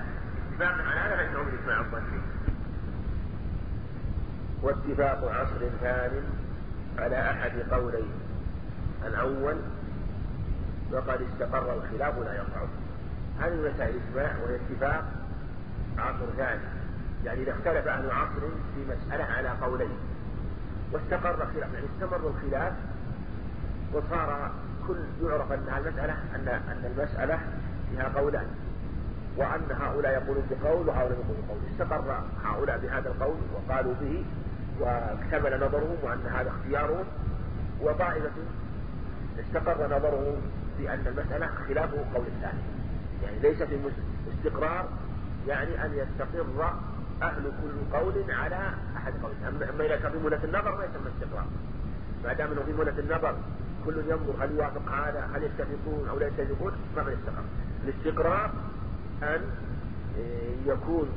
اتفاق 0.53 0.73
على 0.73 1.01
هذا 1.01 1.17
فإنه 1.17 1.43
من 1.43 1.59
إجماع 1.63 1.81
الظني 1.81 2.21
واتفاق 4.63 5.33
عصر 5.33 5.69
ثاني 5.81 6.21
على 6.99 7.31
أحد 7.31 7.53
قولين. 7.71 8.13
الأول 9.07 9.57
وقد 10.93 11.21
استقر 11.23 11.75
الخلاف 11.75 12.19
لا 12.19 12.35
يقع 12.35 12.67
هذه 13.41 13.73
مسائل 13.75 13.97
الاجماع 13.97 14.37
وهي 14.45 14.57
اتفاق 14.57 15.05
عصر 15.99 16.27
ثاني. 16.37 16.74
يعني 17.25 17.43
إذا 17.43 17.53
اختلف 17.53 17.89
أهل 17.89 18.11
عصر 18.11 18.41
في 18.75 18.85
مسألة 18.89 19.25
على 19.25 19.49
قولين. 19.49 19.99
واستقر 20.93 21.37
خلاف 21.37 21.73
يعني 21.75 21.87
استمر 21.95 22.29
الخلاف 22.29 22.73
وصار 23.93 24.51
كل 24.89 24.97
يعرف 25.23 25.53
أن 25.53 25.69
المسألة 25.79 26.13
أن 26.35 26.49
أن 26.49 26.93
المسألة 26.97 27.39
فيها 27.91 28.13
قولان. 28.17 28.47
وأن 29.37 29.77
هؤلاء 29.81 30.13
يقولون 30.13 30.45
بقول 30.51 30.89
وهؤلاء 30.89 31.13
يقولون 31.13 31.45
بقول. 31.49 31.59
استقر 31.73 32.25
هؤلاء 32.45 32.79
بهذا 32.79 33.09
القول 33.09 33.37
وقالوا 33.55 33.95
به 34.01 34.25
واكتمل 34.81 35.57
نظرهم 35.57 35.97
وأن 36.03 36.27
هذا 36.27 36.51
اختيارهم. 36.51 37.05
وطائفة 37.81 38.31
استقر 39.41 39.97
نظرهم 39.97 40.37
بأن 40.79 41.07
المسألة 41.07 41.47
خلاف 41.69 41.95
قول 41.95 42.27
الثاني. 42.37 42.63
يعني 43.23 43.39
ليس 43.43 43.63
في 43.63 43.79
استقرار 44.39 44.89
يعني 45.49 45.85
أن 45.85 45.95
يستقر 45.95 46.47
أهل 47.23 47.43
كل 47.43 47.97
قول 47.97 48.15
على 48.29 48.71
أحد 48.97 49.13
قولين. 49.23 49.63
أما 49.69 49.85
إذا 49.85 49.97
كان 49.97 50.13
في 50.13 50.19
مهلة 50.19 50.45
النظر 50.45 50.77
ما 50.77 50.85
يسمى 50.85 51.11
استقرار. 51.17 51.47
ما 52.25 52.33
دام 52.33 52.53
أنه 52.53 52.63
في 52.63 52.73
مهلة 52.73 52.99
النظر 52.99 53.35
كل 53.85 53.97
ينظر 53.97 54.35
هل 54.41 54.51
يوافق 54.53 54.93
هذا 54.93 55.29
هل 55.35 55.43
يتفقون 55.43 56.09
أو 56.09 56.19
لا 56.19 56.27
يتفقون 56.27 56.73
ما 56.97 57.03
من 57.03 57.13
استقرار 57.13 57.45
الاستقرار 57.85 58.51
أن 59.23 59.41
يكون 60.67 61.09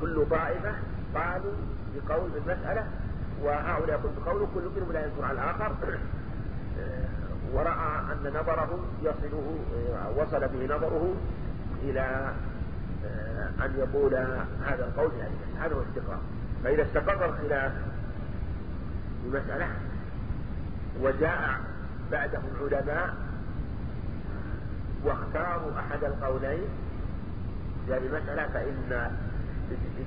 كل 0.00 0.26
طائفة 0.30 0.74
قالوا 1.14 1.52
بقول 1.94 2.30
بالمسألة 2.30 2.86
وهؤلاء 3.42 3.98
يقول 3.98 4.12
بقول 4.24 4.42
وكل 4.42 4.62
منهم 4.76 4.92
لا 4.92 5.06
ينكر 5.06 5.24
على 5.24 5.32
الآخر. 5.32 5.98
ورأى 7.52 8.00
أن 8.12 8.32
نظره 8.40 8.78
يصله 9.02 9.58
وصل 10.16 10.40
به 10.40 10.76
نظره 10.76 11.14
إلى 11.82 12.32
أن 13.64 13.74
يقول 13.78 14.14
هذا 14.66 14.84
القول 14.84 15.10
يعني 15.18 15.34
هذا 15.60 15.74
هو 15.74 15.82
الاستقرار. 15.82 16.20
فإذا 16.64 16.82
استقر 16.82 17.24
الخلاف 17.24 17.72
بمسألة 19.24 19.68
وجاء 21.00 21.60
بعدهم 22.12 22.50
علماء 22.60 23.14
واختاروا 25.04 25.78
أحد 25.78 26.04
القولين 26.04 26.68
في 27.86 27.94
هذه 27.94 28.06
المسألة 28.06 28.46
فإن 28.46 29.10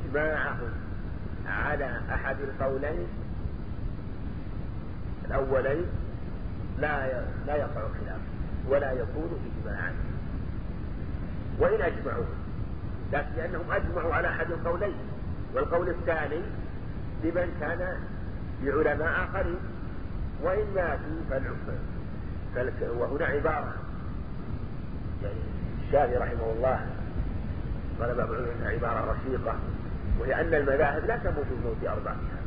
إجماعهم 0.05 0.69
على 1.47 1.99
أحد 2.09 2.35
القولين 2.39 3.07
الأولين 5.25 5.85
لا 6.79 7.21
لا 7.47 7.55
يقع 7.55 7.81
الخلاف 7.81 8.19
ولا 8.69 8.91
يكون 8.91 9.51
إجماعا. 9.63 9.93
وإن 11.59 11.81
أجمعوا 11.81 12.25
لكن 13.13 13.29
لأنهم 13.37 13.71
أجمعوا 13.71 14.13
على 14.13 14.27
أحد 14.27 14.51
القولين 14.51 14.95
والقول 15.53 15.89
الثاني 15.89 16.41
لمن 17.23 17.57
كان 17.59 17.97
لعلماء 18.63 19.23
آخرين 19.23 19.59
وإن 20.41 20.65
ماتوا. 20.75 21.15
وهنا 22.81 23.25
عبارة. 23.25 23.73
يعني 25.23 25.35
الشافعي 25.87 26.17
رحمه 26.17 26.51
الله 26.55 26.85
قال 27.99 28.15
بعض 28.15 28.29
العلماء 28.31 28.73
عبارة 28.73 29.11
رشيقة 29.11 29.55
وهي 30.19 30.41
أن 30.41 30.53
المذاهب 30.53 31.05
لا 31.05 31.17
تموت 31.17 31.45
بموت 31.51 31.77
أربابها 31.87 32.41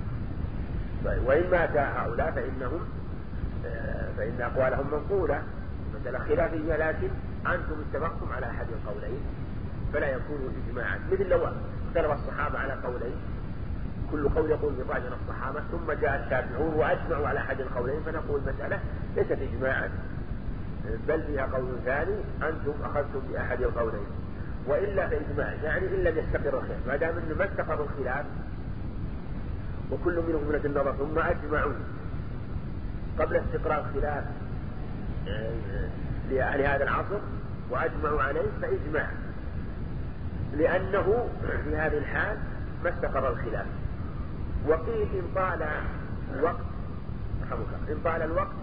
طيب 1.05 1.27
وإن 1.27 1.51
مات 1.51 1.77
هؤلاء 1.77 2.31
فإنهم 2.31 2.81
آه، 3.67 4.09
فإن 4.17 4.41
أقوالهم 4.41 4.87
منقولة 4.93 5.43
مسألة 6.01 6.19
خلافية 6.19 6.77
لكن 6.77 7.09
أنتم 7.47 7.77
اتفقتم 7.81 8.33
على 8.33 8.47
أحد 8.47 8.67
القولين. 8.69 9.21
فلا 9.93 10.09
يكون 10.09 10.63
إجماعا. 10.67 10.99
مثل 11.13 11.29
لو 11.29 11.47
اختلف 11.89 12.13
الصحابة 12.13 12.59
على 12.59 12.73
قولين. 12.73 13.17
كل 14.13 14.29
قول 14.29 14.51
يقول 14.51 14.73
بضعف 14.73 15.03
من 15.03 15.13
الصحابة 15.23 15.61
ثم 15.61 15.93
جاء 15.93 16.17
التابعون 16.17 16.75
وأجمعوا 16.75 17.29
على 17.29 17.39
أحد 17.39 17.61
القولين 17.61 18.01
فنقول 18.01 18.41
المسألة 18.47 18.81
ليست 19.17 19.39
إجماعا. 19.53 19.91
بل 21.09 21.23
فيها 21.23 21.47
قول 21.47 21.69
ثاني 21.85 22.17
أنتم 22.43 22.73
أخذتم 22.85 23.21
بأحد 23.33 23.63
القولين. 23.63 24.07
وإلا 24.67 25.09
فإجماع 25.09 25.53
يعني 25.65 25.87
إن 25.87 26.05
لم 26.05 26.19
يستقر 26.19 26.59
الخلاف. 26.59 26.87
ما 26.87 26.97
دام 26.97 27.15
أنه 27.19 27.35
ما 27.39 27.45
استقر 27.45 27.83
الخلاف 27.83 28.27
وكل 29.91 30.23
منهم 30.29 30.49
من 30.49 30.61
النظر 30.65 30.93
ثم 30.93 31.19
أجمعوا 31.19 31.73
قبل 33.19 33.37
استقرار 33.37 33.87
الخلاف 33.87 34.25
آه، 35.29 35.89
لأهل 36.31 36.61
هذا 36.61 36.85
العصر 36.85 37.19
وأجمعوا 37.71 38.23
عليه 38.23 38.47
فإجماع. 38.63 39.11
لأنه 40.57 41.29
في 41.65 41.77
هذه 41.77 41.99
الحال 41.99 42.39
ما 42.85 42.91
استقر 42.91 43.29
الخلاف. 43.29 43.67
وقيل 44.69 45.03
إن 45.03 45.23
طال 45.35 45.67
الوقت 46.35 46.57
إن 47.89 47.99
طال 48.05 48.23
الوقت 48.23 48.57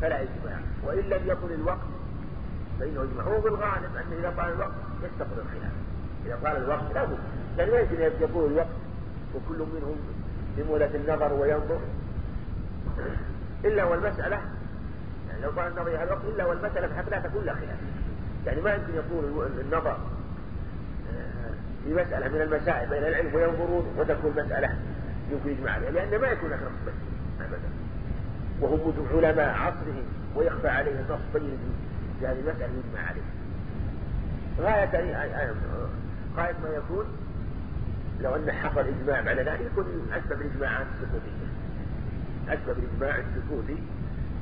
فلا 0.00 0.22
إجماع 0.22 0.58
وإن 0.84 0.98
لم 0.98 1.20
يكن 1.26 1.54
الوقت 1.54 1.86
فإنه 2.80 3.02
إجماع 3.02 3.24
هو 3.26 3.40
بالغالب 3.40 3.96
أن 3.96 4.18
إذا 4.18 4.34
طال 4.36 4.52
الوقت 4.52 4.72
يستقر 5.02 5.42
الخلاف. 5.42 5.72
إذا 6.26 6.38
طال 6.44 6.56
الوقت 6.56 6.94
لا 6.94 7.04
بد. 7.04 7.18
يعني 7.58 7.70
ما 7.70 7.78
يمكن 7.78 8.24
يطول 8.24 8.52
الوقت 8.52 8.76
وكل 9.34 9.58
منهم 9.58 9.96
بمولة 10.56 10.90
النظر 10.94 11.32
وينظر. 11.32 11.80
إلا 13.64 13.84
والمسألة 13.84 14.40
يعني 15.28 15.42
لو 15.42 15.50
طال 15.50 15.66
النظر 15.66 15.90
هذا 15.90 16.04
الوقت 16.04 16.24
إلا 16.34 16.44
والمسألة 16.44 17.02
في 17.02 17.10
لا 17.10 17.20
تكون 17.20 17.44
لها 17.44 17.54
خلاف. 17.54 17.78
يعني 18.46 18.60
ما 18.60 18.74
يمكن 18.74 18.94
يطول 18.94 19.46
النظر 19.60 19.96
في 21.86 21.94
مسألة 21.94 22.28
من 22.28 22.40
المسائل 22.40 22.88
بين 22.88 23.02
العلم 23.02 23.34
وينظرون 23.34 23.94
وتكون 23.98 24.30
مسألة 24.30 24.76
يمكن 25.32 25.50
يجمع 25.50 25.70
عليها 25.70 25.90
لأن 25.90 26.20
ما 26.20 26.28
يكون 26.28 26.50
لك 26.50 26.58
نص 26.58 26.92
أبدا. 27.40 27.68
وهم 28.60 29.08
علماء 29.14 29.48
عصرهم 29.48 30.04
ويخفى 30.36 30.68
عليه 30.68 30.92
النص 30.92 31.20
بين 31.34 31.58
في 32.20 32.26
هذه 32.26 32.38
المسألة 32.40 32.70
يجمع 32.88 33.08
عليه 33.08 33.22
غاية 34.60 35.14
غاية 36.36 36.54
ما 36.62 36.68
يكون 36.68 37.06
لو 38.20 38.36
أن 38.36 38.52
حصل 38.52 38.80
إجماع 38.80 39.20
بعد 39.20 39.38
ذلك 39.38 39.60
يكون 39.60 40.10
أسبب 40.12 40.40
الإجماعات 40.40 40.86
السكوتية 40.94 41.46
أسبب 42.48 42.78
الإجماع 42.78 43.16
السكوتي 43.16 43.82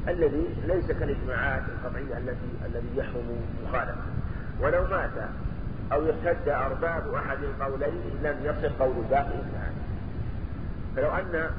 الذي 0.09 0.57
ليس 0.67 0.87
كالإجماعات 0.87 1.63
القطعية 1.69 2.19
التي 2.19 2.67
الذي 2.67 2.89
يحرم 2.97 3.41
مخالفة. 3.65 4.03
ولو 4.61 4.87
مات 4.87 5.11
أو 5.93 6.07
ارتد 6.07 6.49
أرباب 6.49 7.15
أحد 7.15 7.39
القولين 7.43 8.01
لم 8.23 8.37
يصل 8.43 8.75
قول 8.79 8.97
الباقي 8.97 9.35
إلا 9.35 9.65
فلو 10.97 11.11
أن 11.11 11.51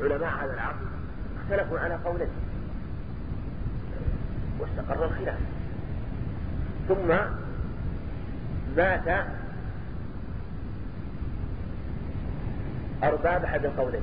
علماء 0.00 0.44
هذا 0.44 0.54
العصر 0.54 0.92
اختلفوا 1.40 1.78
على 1.78 1.94
قولين 1.94 2.28
واستقر 4.58 5.04
الخلاف. 5.04 5.38
ثم 6.88 7.08
مات 8.76 9.26
أرباب 13.02 13.44
أحد 13.44 13.64
القولين. 13.64 14.02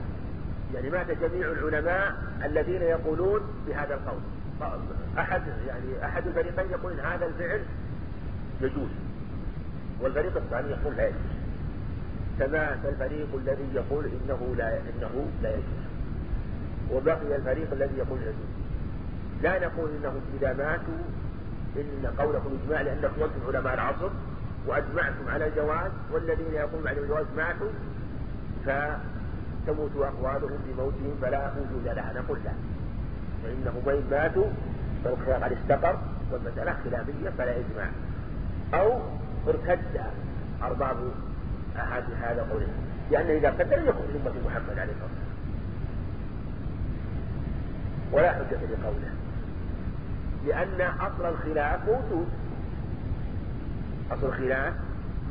يعني 0.74 0.90
مات 0.90 1.12
جميع 1.12 1.52
العلماء 1.52 2.16
الذين 2.46 2.82
يقولون 2.82 3.42
بهذا 3.68 3.94
القول. 3.94 4.20
أحد 5.20 5.42
يعني 5.68 6.06
أحد 6.06 6.28
الفريقين 6.28 6.72
يقول 6.72 7.00
هذا 7.00 7.26
الفعل 7.26 7.62
يجوز. 8.62 8.90
والفريق 10.02 10.38
الثاني 10.38 10.72
يقول 10.72 10.96
لا 10.96 11.08
يجوز. 11.08 11.40
فمات 12.40 12.86
الفريق 12.86 13.28
الذي 13.36 13.68
يقول 13.74 14.06
إنه 14.06 14.56
لا 14.58 14.78
إنه 14.78 15.28
لا 15.44 15.50
يجوز. 15.50 15.90
وبقي 16.92 17.36
الفريق 17.36 17.72
الذي 17.72 17.98
يقول 17.98 18.20
يجوز. 18.22 18.60
لا 19.44 19.68
نقول 19.68 19.90
إنهم 19.90 20.22
إذا 20.42 20.54
ماتوا 20.54 21.00
إن 21.76 22.14
قولكم 22.18 22.60
إجماع 22.64 22.82
لانكم 22.82 23.24
أنتم 23.24 23.48
علماء 23.48 23.74
العصر 23.74 24.10
وأجمعتم 24.68 25.30
على 25.30 25.48
الجواز 25.48 25.92
والذين 26.12 26.54
يقولون 26.54 26.84
بعد 26.84 26.98
الجواز 26.98 27.26
ماتوا 27.38 27.70
فتموت 28.66 29.92
أقوالهم 29.96 30.60
بموتهم 30.68 31.16
فلا 31.22 31.52
وجود 31.52 31.86
لها 31.86 32.14
نقول 32.16 32.40
لا. 32.46 32.52
فانهم 33.44 33.82
وإن 33.86 34.04
ماتوا 34.12 34.46
فالخيار 35.04 35.44
قد 35.44 35.52
استقر 35.52 36.00
والمسألة 36.32 36.76
خلافية 36.84 37.30
فلا 37.38 37.52
إجماع. 37.52 37.90
أو 38.74 39.00
ارتد 39.48 40.02
أرباب 40.64 40.98
أحد 41.80 42.04
هذا 42.22 42.48
قوله. 42.52 42.68
لأنه 43.12 43.30
إذا 43.30 43.50
قدر 43.50 43.78
يكون 43.78 44.08
في 44.08 44.18
أمة 44.18 44.34
محمد 44.46 44.80
عليه 44.80 44.94
الصلاة 44.94 45.10
والسلام. 45.10 45.30
ولا 48.12 48.32
حجة 48.32 48.58
لقوله. 48.66 49.14
لأن 50.48 50.82
أصل 50.82 51.26
الخلاف 51.26 51.86
موجود. 51.86 52.28
أصل 54.12 54.26
الخلاف 54.28 54.74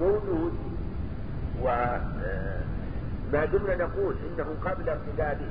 موجود. 0.01 0.53
وما 1.63 3.45
دمنا 3.53 3.77
نقول 3.77 4.17
إنه 4.29 4.55
قبل 4.65 4.89
ارتداده 4.89 5.51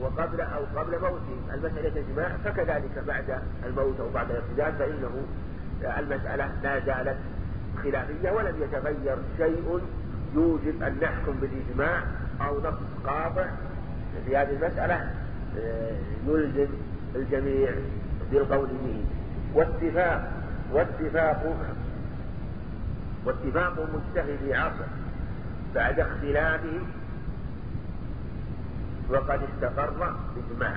وقبل 0.00 0.40
أو 0.40 0.64
قبل 0.76 1.00
موته. 1.00 1.54
المسألة 1.54 2.00
إجماع 2.00 2.28
فكذلك 2.44 3.04
بعد 3.06 3.42
الموت 3.66 4.00
أو 4.00 4.08
بعد 4.14 4.30
الارتداد 4.30 4.74
فإنه 4.74 5.10
المسألة 5.84 6.50
لا 6.62 6.78
زالت 6.78 7.16
خلافية 7.82 8.30
ولم 8.30 8.54
يتغير 8.62 9.16
شيء 9.36 9.80
يوجب 10.34 10.82
أن 10.82 10.96
نحكم 11.02 11.32
بالإجماع 11.40 12.02
أو 12.40 12.58
نص 12.58 12.74
قاطع. 13.04 13.46
في 14.26 14.36
هذه 14.36 14.50
المسألة 14.50 15.10
آه، 15.58 15.96
يلزم 16.26 16.68
الجميع 17.14 17.70
بالقول 18.32 18.68
به. 18.68 19.04
واتفاق 19.54 20.32
واتفاق 20.72 21.56
واتفاق 23.24 23.88
مجتهدي 23.94 24.54
عصر 24.54 24.84
بعد 25.74 26.00
اختلافه 26.00 26.80
وقد 29.10 29.40
استقر 29.42 30.14
إجماع. 30.50 30.76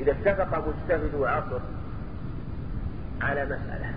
إذا 0.00 0.12
اتفق 0.12 0.68
مجتهد 0.68 1.22
عصر 1.22 1.60
على 3.22 3.44
مسألة. 3.44 3.94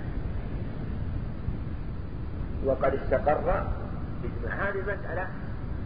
وقد 2.65 2.93
استقر 2.93 3.65
هذه 4.49 4.79
المسألة 4.79 5.27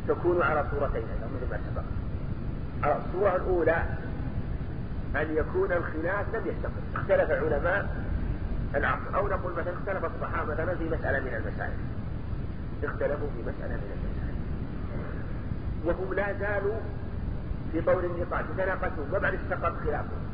تكون 0.07 0.41
على 0.41 0.65
صورتين 0.71 1.03
أيضا 1.03 1.27
مثل 1.35 1.51
ما 1.51 1.59
سبق. 1.71 1.83
الصورة 2.97 3.35
الأولى 3.35 3.83
أن 5.15 5.35
يكون 5.35 5.71
الخلاف 5.71 6.35
لم 6.35 6.47
يستقر. 6.47 6.71
اختلف 6.95 7.31
علماء 7.31 7.95
العصر 8.75 9.15
أو 9.15 9.27
نقول 9.27 9.53
مثلا 9.53 9.73
اختلف 9.73 10.05
الصحابة 10.05 10.53
مثلا 10.53 10.75
في 10.75 10.83
مسألة 10.83 11.19
من 11.19 11.33
المسائل. 11.33 11.77
اختلفوا 12.83 13.27
في 13.35 13.41
مسألة 13.41 13.75
من 13.75 13.91
المسائل. 13.97 14.37
وهم 15.85 16.13
لا 16.13 16.33
زالوا 16.39 16.75
في 17.71 17.81
طور 17.81 18.03
النقاش. 18.03 18.45
يتناقشون 18.53 19.09
وبعد 19.13 19.33
استقر 19.33 19.75
خلافهم. 19.85 20.27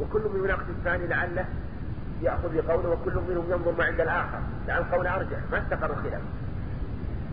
وكل 0.00 0.20
منهم 0.20 0.44
يناقش 0.44 0.68
الثاني 0.78 1.06
لعله 1.06 1.44
يأخذ 2.22 2.54
بقوله 2.54 2.88
وكل 2.88 3.14
منهم 3.28 3.50
ينظر 3.50 3.72
ما 3.78 3.84
عند 3.84 4.00
الآخر 4.00 4.40
لعل 4.68 4.82
القول 4.82 5.06
أرجح 5.06 5.38
ما 5.52 5.58
استقر 5.58 5.90
الخلاف. 5.90 6.20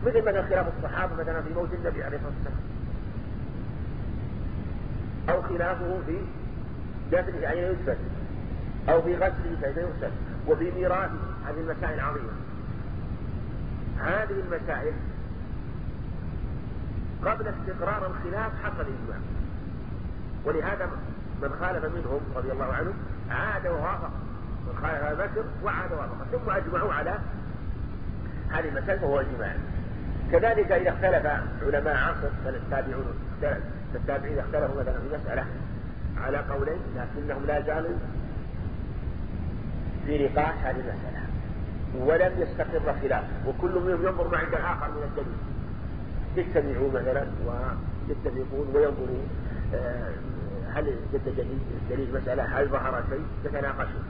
مثل 0.06 0.22
مثلا 0.22 0.44
خلاف 0.44 0.68
الصحابة 0.78 1.16
مثلا 1.16 1.42
في 1.42 1.54
موت 1.54 1.74
النبي 1.74 2.04
عليه 2.04 2.18
الصلاة 2.18 2.34
والسلام. 2.38 2.70
أو 5.30 5.42
خلافه 5.42 6.00
في 6.06 6.18
دفنه 7.12 7.50
أين 7.50 7.64
يدفن 7.64 7.98
أو 8.90 9.02
في 9.02 9.16
غسله 9.16 9.58
كيف 9.62 9.78
يغسل 9.78 10.12
وفي 10.48 10.72
ميراثه 10.72 11.20
هذه 11.48 11.60
المسائل 11.60 12.00
عظيمة 12.00 12.32
هذه 14.00 14.40
المسائل 14.40 14.94
قبل 17.26 17.48
استقرار 17.48 18.08
الخلاف 18.08 18.52
حصل 18.64 18.82
إجماع 18.82 19.20
ولهذا 20.46 20.90
من 21.42 21.50
خالف 21.60 21.86
منهم 21.86 22.20
رضي 22.36 22.52
الله 22.52 22.74
عنه 22.74 22.94
عاد 23.30 23.68
ووافق. 23.68 24.12
أبا 24.84 25.26
بكر 25.26 25.44
وعاد 25.64 25.92
ووافق 25.92 26.26
ثم 26.32 26.50
أجمعوا 26.50 26.94
على 26.94 27.20
هذه 28.50 28.70
المسائل 28.70 29.04
وهو 29.04 29.20
إجماع. 29.20 29.54
كذلك 30.32 30.72
إذا 30.72 30.90
اختلف 30.90 31.26
علماء 31.62 31.96
عصر 31.96 32.30
فالتابعون 32.46 33.06
التابعين 33.96 34.40
اختلفوا 34.40 34.82
مثلا 34.82 35.00
في 35.00 35.18
مسألة 35.22 35.46
على 36.18 36.38
قولين 36.38 36.80
لكنهم 36.96 37.46
لا 37.48 37.62
زالوا 37.62 37.98
في 40.06 40.28
نقاش 40.28 40.56
هذه 40.64 40.76
المسألة. 40.80 41.20
ولم 42.00 42.32
يستقر 42.42 42.94
خلاف 43.02 43.24
وكل 43.48 43.72
منهم 43.72 44.08
ينظر 44.08 44.28
ما 44.28 44.38
عند 44.38 44.54
الآخر 44.54 44.92
من 44.92 45.04
الدليل. 45.04 45.38
يجتمعوا 46.38 46.92
مثلا 46.92 47.26
ويتفقون 47.46 48.68
وينظروا 48.74 49.24
آه، 49.74 50.12
هل 50.74 50.96
جد 51.14 51.36
دليل 51.90 52.14
مسألة 52.14 52.44
هل 52.44 52.68
ظهر 52.68 53.04
شيء؟ 53.10 53.24
يتناقشون. 53.46 54.04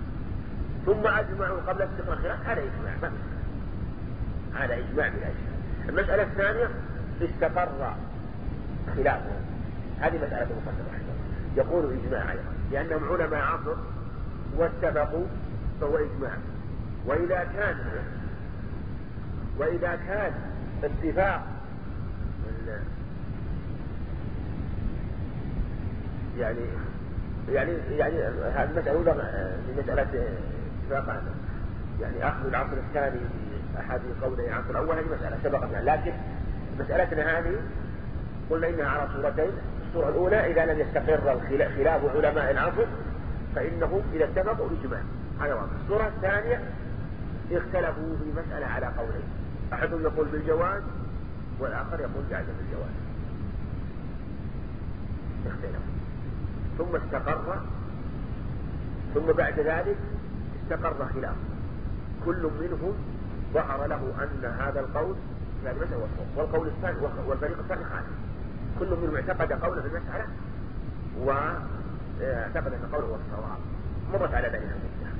ثم 0.89 1.07
أجمعوا 1.07 1.61
قبل 1.67 1.81
استقرار 1.81 2.17
الخلاف 2.17 2.49
هذا 2.49 2.61
إجماع 2.61 2.95
ما 3.01 3.11
هذا 4.53 4.73
إجماع 4.73 5.09
بلا 5.09 5.27
إشكال 5.27 5.89
المسألة 5.89 6.23
الثانية 6.23 6.69
استقر 7.21 7.93
خلافهم 8.95 9.41
هذه 9.99 10.17
مسألة 10.17 10.45
مقدمة 10.45 10.99
يقول 11.57 11.99
إجماع 12.05 12.31
أيضا. 12.31 12.53
لأنهم 12.71 13.11
علماء 13.11 13.41
عصر 13.41 13.75
واتفقوا 14.57 15.25
فهو 15.81 15.97
إجماع. 15.97 16.31
وإذا 17.05 17.47
كان 17.57 17.77
وإذا 19.57 19.99
كان 20.07 20.31
اتفاق 20.83 21.47
يعني 26.37 26.61
يعني 27.51 27.71
يعني 27.89 28.11
هذه 28.53 28.69
المسألة 28.71 28.99
مسألة 29.77 30.07
اتفاق 30.91 31.23
يعني 32.01 32.27
أخذ 32.27 32.47
العصر 32.47 32.73
الثاني 32.73 33.19
بأحد 33.75 34.01
قولي 34.21 34.47
العصر 34.47 34.69
الأول 34.69 34.97
هذه 34.97 35.05
مسألة 35.19 35.37
سبقتنا 35.43 35.77
لكن 35.77 36.13
مسألتنا 36.79 37.39
هذه 37.39 37.55
قلنا 38.49 38.69
إنها 38.69 38.85
على 38.87 39.09
صورتين. 39.13 39.51
الصورة 39.87 40.09
الأولى 40.09 40.51
إذا 40.51 40.73
لم 40.73 40.79
يستقر 40.79 41.39
خلاف 41.49 42.15
علماء 42.15 42.51
العصر 42.51 42.85
فإنه 43.55 44.01
إذا 44.13 44.23
اتفقوا 44.23 44.69
إجماع. 44.81 45.01
هذا 45.41 45.53
واضح. 45.53 45.71
الصورة 45.83 46.07
الثانية 46.07 46.61
اختلفوا 47.51 48.15
في 48.17 48.41
مسألة 48.41 48.65
على 48.65 48.85
قولين. 48.85 49.23
أحدهم 49.73 50.01
يقول 50.01 50.27
بالجواز 50.27 50.81
والآخر 51.59 51.99
يقول 51.99 52.23
بعدم 52.31 52.53
الجواز 52.65 52.95
اختلفوا. 55.47 55.89
ثم 56.77 56.95
استقر. 56.95 57.61
ثم 59.13 59.31
بعد 59.31 59.59
ذلك 59.59 59.97
استقر 60.69 61.07
خلاف. 61.13 61.35
كل 62.25 62.49
منهم 62.61 62.93
ظهر 63.53 63.87
له 63.87 64.13
أن 64.23 64.45
هذا 64.59 64.79
القول 64.79 65.15
في 65.61 65.69
هذه 65.69 65.75
المسألة 65.75 66.07
والقول 66.35 66.67
الثاني 66.67 66.97
والفريق 67.27 67.59
الثاني 67.59 67.83
خالف. 67.83 68.07
كل 68.79 68.97
منهم 69.01 69.15
اعتقد 69.15 69.51
قوله 69.53 69.81
في 69.81 69.87
المسألة 69.87 70.27
واعتقد 71.19 72.73
أن 72.73 72.89
قوله 72.93 73.07
هو 73.07 73.15
الصواب. 73.15 73.59
مرت 74.13 74.33
على 74.33 74.47
ذلك 74.47 74.61
المدة 74.61 75.11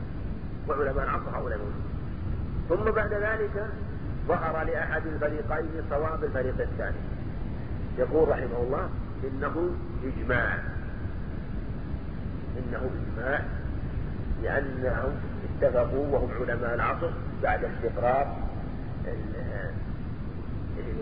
وعلماء 0.68 1.04
العصر 1.06 1.38
هؤلاء 1.38 1.58
موجودون. 1.58 1.84
ثم 2.70 2.92
بعد 2.92 3.14
ذلك 3.14 3.68
ظهر 4.28 4.64
لأحد 4.64 5.08
الفريقين 5.08 5.84
صواب 5.90 6.24
الفريق 6.24 6.62
الثاني. 6.62 6.98
يقول 7.98 8.30
رحمه 8.30 8.58
الله 8.64 8.90
إنه 9.24 9.70
إجماع. 10.04 10.58
إنه 12.58 12.90
إجماع. 13.02 13.44
لأنهم 14.44 15.12
اتفقوا 15.62 16.08
وهم 16.08 16.30
علماء 16.40 16.76
العصر 16.76 17.10
بعد 17.44 17.64
استقرار 17.64 18.38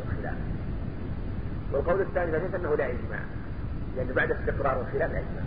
الخلاف. 0.06 0.38
والقول 1.74 2.02
الثاني 2.02 2.32
ليس 2.32 2.56
أنه 2.56 2.76
لا 2.76 2.86
إجماع 2.86 3.20
لأن 3.98 4.08
بعد 4.08 4.32
استقرار 4.32 4.82
الخلاف 4.82 5.12
لا 5.12 5.18
إجماع. 5.20 5.44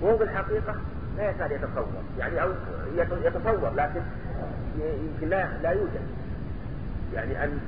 وهو 0.00 0.16
بالحقيقة 0.16 0.74
لا 1.16 1.30
يكاد 1.30 1.50
يتصور 1.50 2.02
يعني 2.18 2.42
أو 2.42 2.50
يتصور 3.24 3.70
لكن 3.76 4.00
يمكن 4.80 5.28
لا 5.28 5.62
لا 5.62 5.70
يوجد. 5.70 6.06
يعني 7.14 7.44
أن 7.44 7.58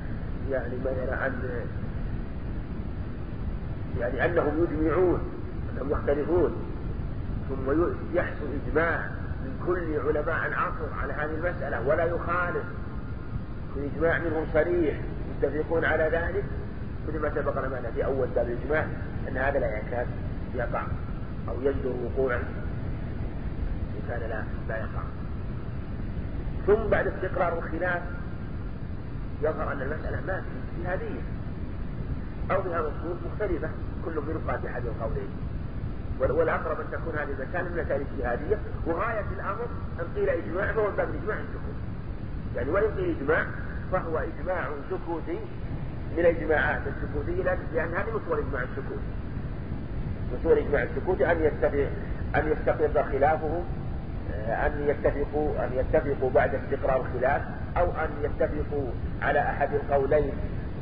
يعني 0.51 0.75
مثلا 0.85 1.27
أن 1.27 1.49
يعني 3.99 4.25
أنهم 4.25 4.63
يجمعون 4.63 5.19
أنهم 5.73 5.91
يختلفون 5.91 6.51
ثم 7.49 7.71
يحصل 8.13 8.45
إجماع. 8.67 9.18
كل 9.65 9.99
علماء 9.99 10.47
العصر 10.47 10.93
على 11.01 11.13
هذه 11.13 11.35
المسألة 11.35 11.87
ولا 11.87 12.05
يخالف 12.05 12.63
في 13.73 13.89
إجماع 13.95 14.19
منهم 14.19 14.45
صريح 14.53 14.99
يتفقون 15.41 15.85
على 15.85 16.03
ذلك. 16.03 16.43
مثل 17.07 17.19
ما 17.19 17.29
سبق 17.29 17.65
لنا 17.65 17.91
في 17.91 18.05
أول 18.05 18.27
باب 18.35 18.47
الإجماع 18.47 18.85
أن 19.27 19.37
هذا 19.37 19.59
لا 19.59 19.77
يكاد 19.77 20.07
يقع 20.55 20.83
أو 21.49 21.55
يندر 21.61 21.93
وقوعا 22.03 22.37
إن 23.95 24.01
كان 24.09 24.19
لا 24.19 24.43
لا 24.69 24.77
يقع. 24.77 25.03
ثم 26.67 26.89
بعد 26.89 27.07
استقرار 27.07 27.57
الخلاف 27.57 28.01
يظهر 29.41 29.71
أن 29.71 29.81
المسألة 29.81 30.21
ما 30.27 30.41
في 30.41 30.79
اجتهادية 30.79 31.21
أو 32.51 32.61
بها 32.61 32.81
نصوص 32.81 33.17
مختلفة 33.31 33.69
كل 34.05 34.19
قال 34.47 34.59
بأحد 34.61 34.85
القولين 34.85 35.29
والأقرب 36.21 36.79
أن 36.79 36.85
تكون 36.91 37.13
هذه 37.15 37.29
المسألة 37.29 37.69
من 37.69 37.83
مسائل 37.83 38.01
اجتهادية 38.01 38.57
وغاية 38.87 39.25
الأمر 39.35 39.67
أن 39.99 40.05
قيل 40.15 40.29
إجماع 40.29 40.71
فهو 40.71 40.89
من 40.89 40.95
باب 40.95 41.09
الإجماع 41.09 41.37
السكوت. 41.37 41.77
يعني 42.55 42.69
وإن 42.69 42.91
قيل 42.97 43.15
إجماع 43.21 43.45
فهو 43.91 44.17
إجماع 44.17 44.67
سكوتي 44.89 45.39
من 46.17 46.19
الإجماعات 46.19 46.81
السكوتية. 46.87 47.57
لأن 47.73 47.93
هذه 47.93 48.09
مصور 48.09 48.39
الإجماع 48.39 48.63
السكوتي 48.63 49.09
مصور 50.33 50.53
الإجماع 50.53 50.83
السكوتي 50.83 51.31
أن 51.31 51.43
يتفق 51.43 51.89
أن 52.35 52.51
يستقر 52.51 53.03
خلافهم 53.03 53.63
آه، 54.33 54.67
أن 54.67 54.87
يتفقوا 54.87 55.65
أن 55.65 55.69
يتفقوا 55.73 56.29
بعد 56.29 56.55
استقرار 56.55 57.01
الخلاف 57.01 57.41
أو 57.77 57.85
أن 57.85 58.09
يتفقوا 58.23 58.87
على 59.21 59.39
أحد 59.39 59.73
القولين 59.73 60.31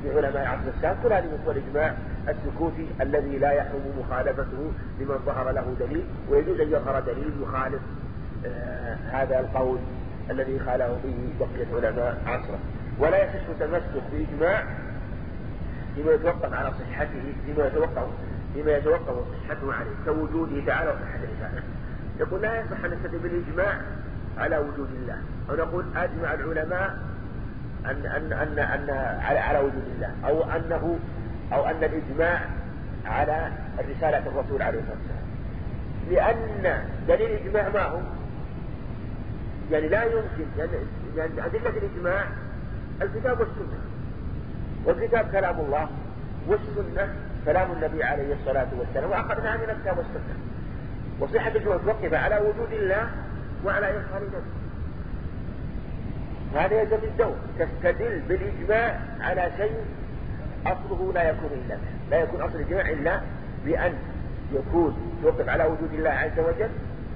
لعلماء 0.04 0.48
عصر 0.48 0.70
السلام 0.78 0.96
كل 1.04 1.14
هذه 1.14 1.26
مصور 1.42 1.56
الإجماع 1.56 1.96
السكوتي 2.30 2.88
الذي 3.02 3.38
لا 3.38 3.52
يحرم 3.52 3.82
مخالفته 4.00 4.72
لمن 5.00 5.18
ظهر 5.26 5.52
له 5.52 5.76
دليل 5.80 6.04
ويجوز 6.30 6.60
أن 6.60 6.68
يظهر 6.68 7.00
دليل 7.00 7.32
يخالف 7.42 7.82
آه 8.46 8.96
هذا 9.12 9.40
القول 9.40 9.80
الذي 10.30 10.60
خاله 10.60 11.00
به 11.04 11.34
بقية 11.40 11.76
علماء 11.76 12.22
عصره. 12.26 12.60
ولا 13.00 13.24
يصح 13.24 13.44
تمسك 13.60 14.04
بإجماع 14.12 14.64
فيما 15.96 16.12
يتوقف 16.12 16.54
على 16.54 16.72
صحته 16.72 17.34
فيما 17.46 17.68
يتوقف 17.68 18.08
فيما 18.54 18.72
يتوقف 18.72 19.16
صحته 19.48 19.74
عليه 19.74 19.92
كوجوده 20.06 20.66
تعالى 20.66 20.90
وصحة 20.90 21.20
الرسالة 21.24 21.64
يقول 22.20 22.42
لا 22.42 22.60
يصح 22.62 22.84
أن 22.86 22.92
نستدل 22.92 23.20
بالإجماع 23.20 23.82
على 24.38 24.58
وجود 24.58 24.90
الله. 25.02 25.18
أو 25.50 25.56
نقول 25.56 25.86
أجمع 25.96 26.34
العلماء 26.34 26.98
أن 27.92 28.06
أن 28.06 28.34
أن 28.34 28.60
أن 28.60 28.90
على 29.22 29.40
على 29.40 29.60
وجود 29.60 29.84
الله 29.96 30.12
أو 30.26 30.44
أنه 30.44 31.00
أو 31.54 31.66
أن 31.66 31.84
الإجماع 31.84 32.42
على 33.06 33.52
رسالة 33.80 34.18
الرسول 34.18 34.62
عليه 34.62 34.80
الصلاة 34.80 34.98
والسلام. 34.98 35.28
لأن 36.12 36.84
دليل 37.08 37.32
الإجماع 37.32 37.70
ما 37.70 37.82
هو؟ 37.82 38.00
يعني 39.72 39.88
لا 39.88 40.04
يمكن 40.04 40.46
لأن 40.58 40.70
يعني 41.18 41.46
أدلة 41.46 41.70
الإجماع 41.70 42.26
الكتاب 43.02 43.40
والسنة. 43.40 43.80
والكتاب 44.86 45.32
كلام 45.32 45.60
الله 45.60 45.88
والسنة 46.48 47.14
كلام 47.46 47.72
النبي 47.72 48.04
عليه 48.04 48.34
الصلاة 48.34 48.68
والسلام 48.80 49.10
وأخذنا 49.10 49.58
من 49.58 49.70
الكتاب 49.70 49.98
والسنة. 49.98 50.36
وصحة 51.20 51.52
الجمعة 51.56 51.78
متوقفة 51.78 52.18
على 52.18 52.38
وجود 52.38 52.74
الله 52.74 53.08
وعلى 53.66 53.88
إرسال 53.88 54.28
نبي 54.28 54.57
هذا 56.56 56.82
يلزم 56.82 56.98
الدور 57.04 57.36
تستدل 57.60 58.22
بالإجماع 58.30 59.00
على 59.20 59.52
شيء 59.58 59.76
أصله 60.66 61.14
لا 61.14 61.30
يكون 61.30 61.50
إلا 61.66 61.76
به. 61.76 62.12
لا 62.12 62.18
يكون 62.18 62.42
أصل 62.42 62.56
الإجماع 62.56 62.90
إلا 62.90 63.22
بأن 63.66 63.94
يكون 64.54 65.20
توقف 65.24 65.50
على 65.50 65.64
وجود 65.64 65.94
الله 65.94 66.10
عز 66.10 66.40
وجل 66.40 66.70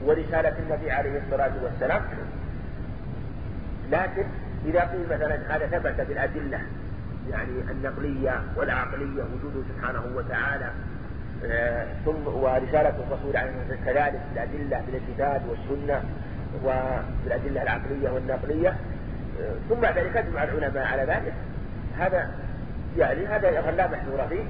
ورسالة 0.05 0.53
النبي 0.59 0.91
عليه 0.91 1.21
الصلاة 1.25 1.51
والسلام. 1.63 2.01
لكن 3.91 4.25
إذا 4.65 4.79
قيل 4.79 5.05
مثلا 5.05 5.55
هذا 5.55 5.67
ثبت 5.67 6.07
بالأدلة 6.07 6.61
يعني 7.31 7.71
النقلية 7.71 8.41
والعقلية 8.57 9.23
وجوده 9.23 9.67
سبحانه 9.75 10.03
وتعالى 10.15 10.71
آه، 11.45 11.87
ثم 12.05 12.27
ورسالة 12.27 12.89
الرسول 12.89 13.37
عليه 13.37 13.51
الصلاة 13.51 13.77
والسلام 13.77 13.85
كذلك 13.85 14.21
بالأدلة 14.33 14.83
بالكتاب 14.91 15.41
والسنة 15.49 16.03
وبالأدلة 16.63 17.63
العقلية 17.63 18.09
والنقلية 18.09 18.75
ثم 19.69 19.75
بعد 19.75 19.97
ذلك 19.97 20.17
أجمع 20.17 20.43
العلماء 20.43 20.85
على 20.85 21.01
ذلك. 21.01 21.33
هذا 21.99 22.31
يعني 22.97 23.25
هذا 23.25 23.71
لا 23.71 23.87
محذور 23.87 24.27
فيه 24.27 24.43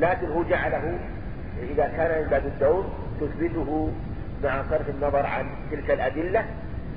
لكن 0.00 0.26
هو 0.26 0.42
جعله 0.42 0.98
إذا 1.62 1.92
كان 1.96 2.22
من 2.22 2.28
باب 2.30 2.46
الدور 2.46 2.84
تثبته 3.20 3.92
مع 4.44 4.62
صرف 4.70 4.88
النظر 4.88 5.26
عن 5.26 5.46
تلك 5.70 5.90
الأدلة 5.90 6.44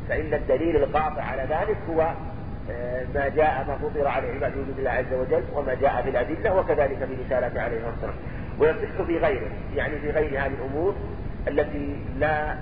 فإن 0.09 0.33
الدليل 0.33 0.75
القاطع 0.75 1.23
على 1.23 1.41
ذلك 1.41 1.77
هو 1.89 2.13
آه، 2.71 3.05
ما 3.15 3.29
جاء 3.29 3.65
ما 3.67 3.77
فطر 3.77 4.07
على 4.07 4.27
عباد 4.27 4.57
وجود 4.57 4.79
الله 4.79 4.91
عز 4.91 5.13
وجل 5.13 5.43
وما 5.53 5.73
جاء 5.73 6.01
في 6.01 6.09
الأدلة 6.09 6.55
وكذلك 6.55 6.97
في 6.97 7.15
رسالة 7.25 7.61
عليه 7.61 7.77
الصلاة 7.77 7.91
والسلام 7.91 8.15
ويصح 8.59 9.01
في 9.07 9.17
غيره 9.17 9.51
يعني 9.75 9.99
في 9.99 10.09
غير 10.09 10.29
هذه 10.29 10.51
الأمور 10.53 10.95
التي 11.47 11.95
لا 12.19 12.55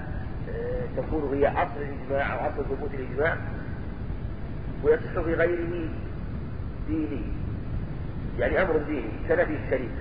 تكون 0.98 1.38
هي 1.38 1.48
أصل 1.48 1.82
الإجماع 1.82 2.34
أو 2.34 2.50
أصل 2.50 2.66
ثبوت 2.66 2.94
الإجماع 2.94 3.38
ويصح 4.84 5.22
في 5.26 5.34
غيره 5.34 5.90
ديني 6.88 7.22
يعني 8.40 8.62
أمر 8.62 8.78
ديني 8.78 9.10
سلفي 9.28 9.58
الشريف 9.66 9.92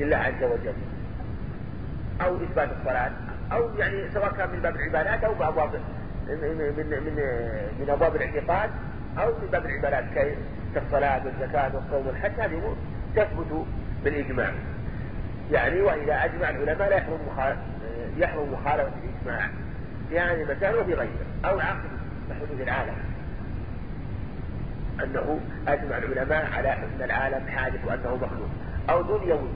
لله 0.00 0.16
عز 0.16 0.42
وجل. 0.42 0.74
أو 2.20 2.36
إثبات 2.36 2.68
الصلاة 2.80 3.10
أو 3.52 3.70
يعني 3.78 4.10
سواء 4.14 4.32
كان 4.32 4.50
من 4.50 4.60
باب 4.60 4.76
العبادات 4.76 5.24
أو 5.24 5.34
بأبواب 5.34 5.70
من 6.28 6.36
من 6.76 6.86
من 6.88 7.16
من 7.80 7.90
أبواب 7.90 8.16
الاعتقاد 8.16 8.70
أو 9.18 9.28
من 9.42 9.48
باب 9.52 9.66
العبادات 9.66 10.04
كالصلاة 10.74 11.22
والزكاة 11.24 11.74
والصوم 11.74 12.06
والحج 12.06 12.40
هذه 12.40 12.54
أمور 12.54 12.76
تثبت 13.16 13.66
بالإجماع. 14.04 14.52
يعني 15.52 15.80
وإذا 15.80 16.24
أجمع 16.24 16.50
العلماء 16.50 16.88
لا 16.90 16.96
يحرم 16.96 17.18
يحرم 18.16 18.52
مخالفة 18.52 18.92
الإجماع. 19.04 19.50
في 20.14 20.20
هذه 20.20 20.42
المسائل 20.42 20.76
وفي 20.76 20.94
غيرها 20.94 21.26
أو 21.44 21.60
عقد 21.60 21.88
بحدود 22.30 22.60
العالم. 22.60 22.94
أنه 25.02 25.40
أجمع 25.68 25.98
العلماء 25.98 26.52
على 26.52 26.72
أن 26.72 27.02
العالم 27.02 27.48
حادث 27.48 27.84
وأنه 27.84 28.16
مخلوق 28.16 28.48
أو 28.90 29.02
دنيوي 29.02 29.48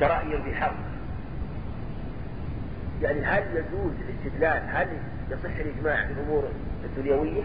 كرأي 0.00 0.42
في 0.42 0.54
يعني 3.02 3.24
هل 3.24 3.42
يجوز 3.50 3.92
الاستدلال؟ 4.08 4.62
هل 4.68 4.88
يصح 5.30 5.56
الإجماع 5.56 6.06
في 6.06 6.12
الأمور 6.12 6.48
الدنيوية؟ 6.84 7.42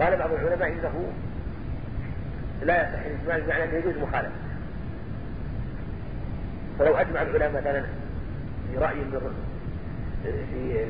قال 0.00 0.16
بعض 0.16 0.32
العلماء 0.32 0.68
إنه 0.68 1.12
لا 2.62 2.88
يصح 2.88 3.04
الإجماع 3.04 3.38
بمعنى 3.38 3.64
أنه 3.64 3.74
يجوز 3.74 3.96
مخالفة. 3.96 4.30
فلو 6.78 6.96
أجمع 6.96 7.22
العلماء 7.22 7.62
مثلا 7.62 7.84
في 8.72 8.78
رأي 8.78 8.94
من 8.94 9.43
في 10.24 10.86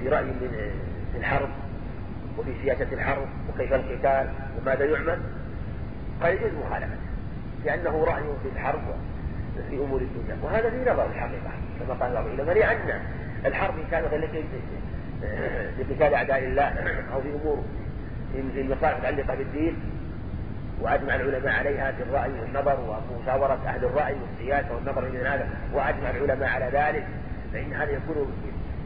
في 0.00 0.08
رأي 0.08 0.24
من 0.24 0.72
في 1.12 1.18
الحرب 1.18 1.48
وفي 2.38 2.50
سياسة 2.62 2.86
الحرب 2.92 3.28
وكيف 3.48 3.72
القتال 3.72 4.28
وماذا 4.58 4.84
يعمل؟ 4.84 5.18
قال 6.22 6.32
يجوز 6.34 6.50
مخالفته 6.66 6.96
لأنه 7.64 8.04
رأي 8.04 8.22
في 8.22 8.48
الحرب 8.56 8.82
في 9.70 9.76
أمور 9.76 10.00
الدنيا 10.00 10.36
وهذا 10.42 10.70
في 10.70 10.90
نظر 10.90 11.06
الحقيقة 11.06 11.50
كما 11.80 11.94
قال 11.94 12.14
بعض 12.14 12.26
العلماء 12.26 12.54
لأن 12.54 13.00
الحرب 13.46 13.74
إن 13.78 13.84
كانت 13.90 14.14
لقتال 15.78 16.14
أعداء 16.14 16.38
الله 16.38 16.62
أو 17.14 17.20
في 17.20 17.28
أمور 17.28 17.64
في 18.32 18.60
المصالح 18.60 19.08
المتعلقة 19.08 19.34
بالدين 19.34 19.76
وأجمع 20.80 21.14
العلماء 21.14 21.54
عليها 21.54 21.92
في 21.92 22.02
الرأي 22.02 22.30
والنظر 22.40 23.00
ومشاورة 23.10 23.60
أهل 23.66 23.84
الرأي 23.84 24.14
والسياسة 24.14 24.74
والنظر 24.74 25.08
من 25.08 25.26
هذا 25.26 25.48
وأجمع 25.72 26.10
العلماء 26.10 26.48
على 26.48 26.64
ذلك 26.72 27.06
فإن 27.52 27.72
هذا 27.72 27.90
يكون 27.90 28.32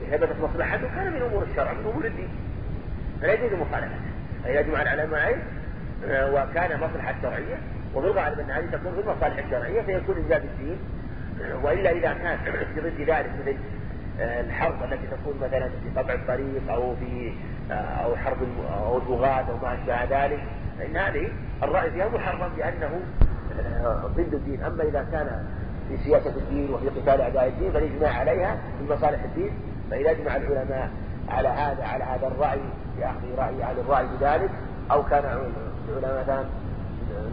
بهبة 0.00 0.28
مصلحته 0.42 0.88
كان 0.94 1.12
من 1.12 1.22
أمور 1.22 1.42
الشرع 1.42 1.72
من 1.72 1.90
أمور 1.92 2.04
الدين. 2.04 2.28
فلا 3.22 3.32
يجوز 3.32 3.52
مخالفته 3.52 4.08
أي 4.46 4.56
يجمع 4.56 4.82
العلماء 4.82 5.38
وكان 6.06 6.80
مصلحة 6.80 7.14
شرعية 7.22 7.56
وفي 7.94 8.06
الغالب 8.06 8.40
أن 8.40 8.50
هذه 8.50 8.66
تكون 8.72 8.94
في 8.94 9.00
المصالح 9.00 9.38
الشرعية 9.44 9.82
فيكون 9.82 10.16
من 10.16 10.28
باب 10.28 10.44
الدين. 10.44 10.78
وإلا 11.62 11.90
إذا 11.90 12.12
كان 12.12 12.38
في 12.74 12.80
ضد 12.80 13.10
ذلك 13.10 13.30
مثل 13.40 13.56
آه، 14.20 14.40
الحرب 14.40 14.82
التي 14.82 15.06
تكون 15.06 15.34
مثلا 15.42 15.68
في 15.68 16.00
قطع 16.00 16.14
الطريق 16.14 16.72
أو 16.72 16.96
في 16.96 17.32
آه، 17.70 17.74
أو 17.74 18.16
حرب 18.16 18.36
أو 18.86 18.98
البغاة 18.98 19.44
أو 19.50 19.56
ما 19.62 19.74
أشبه 19.74 20.24
ذلك 20.24 20.40
فإن 20.78 20.96
هذه 20.96 21.28
الرأي 21.62 21.90
فيها 21.90 22.08
محرم 22.08 22.50
لأنه 22.58 23.00
آه، 23.60 24.10
ضد 24.16 24.34
الدين. 24.34 24.62
أما 24.62 24.82
إذا 24.82 25.06
كان 25.12 25.46
في 25.88 25.96
سياسة 26.04 26.36
الدين 26.36 26.70
وفي 26.74 26.88
قتال 26.88 27.20
أعداء 27.20 27.48
الدين 27.48 27.72
فالإجماع 27.72 28.18
عليها 28.18 28.58
في 28.78 28.92
مصالح 28.92 29.22
الدين. 29.24 29.50
فإذا 29.90 30.10
أجمع 30.10 30.36
العلماء 30.36 30.90
على 31.28 31.48
هذا 31.48 31.84
على 31.84 32.04
هذا 32.04 32.26
الرأي 32.26 32.60
بأخذ 32.98 33.38
رأي 33.38 33.62
أهل 33.62 33.78
الرأي 33.78 34.06
بذلك 34.06 34.50
أو 34.90 35.02
كان 35.02 35.24
العلماء 35.88 36.20
مثلا 36.22 36.44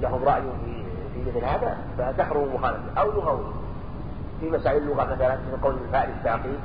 لهم 0.01 0.23
رأي 0.23 0.41
في 0.41 0.85
في 1.13 1.29
مثل 1.29 1.45
هذا 1.45 1.77
فتحرم 1.97 2.55
مخالفته 2.55 3.01
أو 3.01 3.11
لغوي. 3.11 3.45
في 4.39 4.49
مسائل 4.49 4.77
اللغة 4.77 5.03
مثلا 5.03 5.35
من 5.35 5.59
قول 5.63 5.75
الفاعل 5.85 6.09
التعقيد 6.09 6.59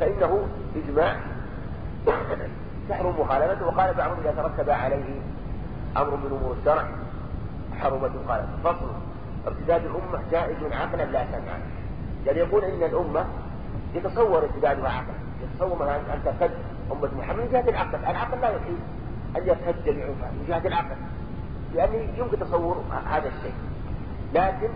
فإنه 0.00 0.48
إجماع 0.76 1.16
تحرم 2.88 3.20
مخالفته 3.20 3.66
وقال 3.66 3.94
بعضهم 3.94 4.20
إذا 4.20 4.30
ترتب 4.30 4.70
عليه 4.70 5.20
أمر 5.96 6.16
من 6.16 6.38
أمور 6.40 6.56
الشرع 6.60 6.88
حرمت 7.80 8.10
مخالفته 8.24 8.56
فصل. 8.64 8.90
ارتداد 9.46 9.84
الأمة 9.84 10.22
جائز 10.30 10.72
عقلا 10.72 11.02
لا 11.02 11.24
سمعا 11.26 11.58
يعني 12.26 12.38
يقول 12.38 12.64
إن 12.64 12.82
الأمة 12.82 13.24
يتصور 13.94 14.38
ارتدادها 14.38 14.88
عقلا 14.88 15.14
يتصور 15.42 15.74
مثلا 15.74 15.96
أن 15.96 16.20
ترتد 16.24 16.54
أمة 16.92 17.08
محمد 17.18 17.40
من 17.40 17.48
جهة 17.52 17.68
العقل. 17.68 17.98
العقل 18.10 18.40
لا 18.40 18.48
يحيل 18.48 18.78
أن 19.36 19.46
يرتد 19.46 19.84
جميعها 19.84 20.30
من 20.32 20.44
جهة 20.48 20.66
العقل. 20.66 20.96
لأنه 21.74 22.08
يمكن 22.18 22.38
تصور 22.38 22.84
هذا 23.06 23.28
الشيء. 23.28 23.54
لكن 24.34 24.68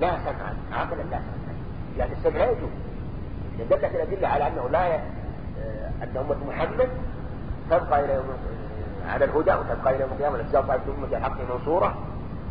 لا 0.00 0.18
سمعا 0.18 0.56
عقلا 0.72 1.02
لا 1.02 1.18
سمعا 1.18 1.54
يعني 1.98 2.12
السمع 2.12 2.44
يجوز. 2.44 2.70
دلت 3.70 3.84
الأدلة 3.84 4.28
على 4.28 4.46
أنه 4.46 4.68
لا 4.68 4.94
ي... 4.94 5.00
أن 6.02 6.16
أمة 6.16 6.36
محمد 6.48 6.88
تبقى 7.70 8.04
إلى 8.04 8.14
يوم 8.14 8.24
على 9.08 9.24
الهدى 9.24 9.54
وتبقى 9.54 9.94
إلى 9.94 10.00
يوم 10.00 10.10
القيامة. 10.12 10.36
الأجزاء 10.36 10.62
طائفة 10.62 10.84
أمة 10.98 11.16
الحق 11.16 11.36
منصورة. 11.54 11.94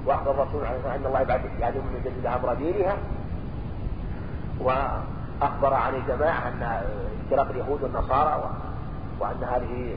وأخبر 0.05 0.31
الرسول 0.31 0.65
عليه 0.65 0.95
أن 0.95 1.05
الله 1.05 1.21
يبعث 1.21 1.41
هذه 1.45 1.69
الأمة 1.69 1.99
جديدة 2.05 2.35
أمر 2.35 2.53
دينها 2.53 2.97
وأخبر 5.41 5.73
عن 5.73 5.95
الجماعة 5.95 6.47
أن 6.47 6.81
افتراق 7.25 7.49
اليهود 7.49 7.83
والنصارى 7.83 8.51
وأن 9.19 9.43
هذه 9.43 9.95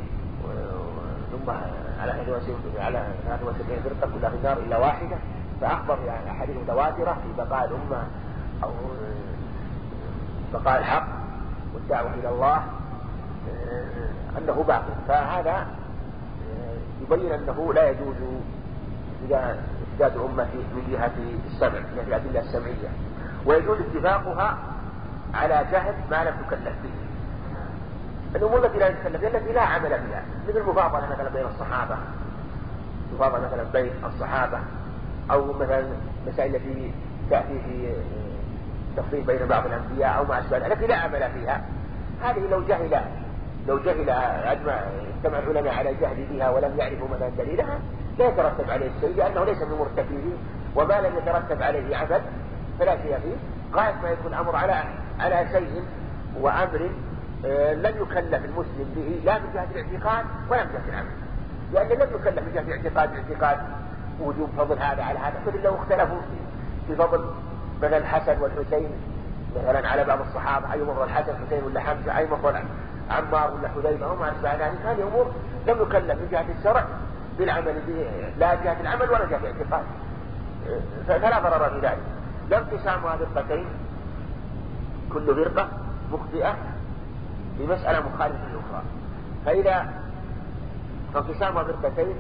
الأمة 1.35 1.61
على 2.01 2.13
73 2.13 2.57
على 2.79 3.07
73 3.27 3.79
فرقة 3.85 4.11
كلها 4.15 4.31
في 4.31 4.37
النار 4.37 4.59
إلا 4.59 4.79
واحدة. 4.79 5.17
فأخبر 5.61 5.99
يعني 6.07 6.31
أحاديث 6.31 6.57
متواترة 6.57 7.13
في 7.13 7.43
بقاء 7.43 7.65
الأمة 7.65 8.03
أو 8.65 8.71
بقاء 10.53 10.79
الحق 10.79 11.07
والدعوة 11.75 12.15
إلى 12.15 12.29
الله 12.29 12.63
أنه 14.39 14.65
باقي 14.69 14.93
فهذا 15.09 15.67
يبين 17.03 17.33
أنه 17.33 17.73
لا 17.75 17.91
يجوز 17.91 18.17
ازداد 19.25 20.17
الأمة 20.17 20.49
من 20.75 20.89
جهة 20.91 21.13
السمع 21.47 21.79
من 21.79 22.05
الأدلة 22.07 22.41
السمعية. 22.41 22.91
ويجوز 23.47 23.79
اتفاقها 23.81 24.59
على 25.35 25.67
جهل 25.73 25.95
ما 26.11 26.25
لم 26.25 26.35
تكلف 26.47 26.75
به. 26.83 26.91
الأمور 28.37 28.67
التي 28.67 28.79
لا 28.79 28.89
يتكلف 28.89 29.21
بها 29.21 29.29
التي 29.29 29.53
لا 29.53 29.63
عمل 29.63 29.89
بها. 29.89 30.23
مثل 30.49 30.59
المفاضلة 30.59 31.07
مثلا 31.13 31.29
بين 31.29 31.47
الصحابة. 31.47 31.97
المفاضلة 33.11 33.47
مثلا 33.47 33.65
بين 33.73 33.91
الصحابة. 34.05 34.59
أو 35.31 35.53
مثلا 35.53 35.85
مسائل 36.27 36.57
التي 36.57 36.93
تأتي 37.31 37.61
في 37.61 37.93
تفصيل 38.97 39.25
بين 39.25 39.47
بعض 39.47 39.67
الأنبياء 39.67 40.19
أو 40.19 40.25
ما 40.25 40.39
أشبه 40.39 40.57
التي 40.57 40.87
لا 40.87 40.97
عمل 40.97 41.31
فيها. 41.31 41.65
هذه 42.23 42.41
لو 42.51 42.63
جهل 42.63 43.01
لو 43.69 43.79
جهل 43.79 44.11
أجمع 44.45 44.73
اجتمع 45.17 45.39
العلماء 45.39 45.75
على 45.75 45.91
الجهل 45.91 46.27
بها 46.31 46.51
ولم 46.51 46.79
يعرفوا 46.79 47.09
مثلا 47.09 47.29
دليلها 47.29 47.79
لا 48.19 48.29
يترتب 48.29 48.71
عليه 48.71 48.91
الشيء 48.97 49.17
لأنه 49.17 49.45
ليس 49.45 49.63
من 49.63 49.79
مرتكبه 49.79 50.33
وما 50.77 51.01
لم 51.01 51.17
يترتب 51.17 51.63
عليه 51.63 51.97
عمل 51.97 52.21
فلا 52.79 52.97
شيء 52.97 53.19
فيه. 53.19 53.37
غاية 53.75 53.95
ما 54.03 54.11
يكون 54.11 54.35
الأمر 54.35 54.57
على 54.57 54.85
على 55.21 55.49
شيء 55.53 55.83
وأمر 56.41 56.91
آه، 57.47 57.75
لم 57.75 58.03
يكلف 58.03 58.45
المسلم 58.45 58.93
به 58.97 59.21
لا 59.25 59.39
من 59.39 59.51
جهة 59.55 59.67
الاعتقاد 59.75 60.25
ولا 60.51 60.65
من 60.65 60.71
جهة 60.73 60.89
العمل. 60.89 61.11
لأن 61.73 61.89
لم 61.89 62.15
يكلف 62.15 62.39
من 62.39 62.53
جهة 62.55 62.61
الاعتقاد 62.61 63.11
الاعتقاد 63.13 63.59
وجوب 64.21 64.51
فضل 64.59 64.79
هذا 64.79 65.03
على 65.03 65.19
هذا. 65.19 65.35
مثل 65.47 65.63
لو 65.63 65.75
اختلفوا 65.75 66.21
في 66.87 66.97
فضل 66.97 67.25
مثلا 67.79 67.97
الحسن 67.97 68.41
والحسين 68.41 68.91
مثلا 69.57 69.89
على 69.89 70.05
بعض 70.05 70.21
الصحابة 70.21 70.73
أي 70.73 70.83
مفضل 70.83 71.05
الحسن 71.05 71.33
حسين 71.47 71.65
ولا 71.65 71.81
حمزة 71.81 72.19
أي 72.19 72.27
مفضل 72.27 72.55
عمار 73.11 73.55
ولا 73.55 73.69
حذيفة 73.69 74.13
وما 74.13 74.33
أشبه 74.33 74.53
ذلك. 74.55 74.79
هذه 74.87 75.03
أمور 75.03 75.33
لم 75.67 75.83
يكلف 75.83 76.15
من 76.21 76.29
جهة 76.33 76.45
الشرع 76.59 76.85
بالعمل 77.39 77.75
به 77.89 78.11
لا 78.39 78.55
جهة 78.55 78.81
العمل 78.81 79.11
ولا 79.11 79.25
جهة 79.25 79.39
الاعتقاد. 79.39 79.85
فلا 81.09 81.39
ضرر 81.39 81.71
في 81.71 81.87
ذلك. 81.87 82.03
لا 82.51 82.59
انقسامها 82.59 83.17
فرقتين 83.17 83.67
كل 85.15 85.35
فرقة 85.35 85.69
مخطئة 86.13 86.57
في 87.59 87.67
مسألة 87.67 88.01
مخالفة 88.01 88.49
للأخرى. 88.49 88.83
فإذا 89.45 89.93
فانقسامها 91.15 91.65
فرقتين 91.65 92.15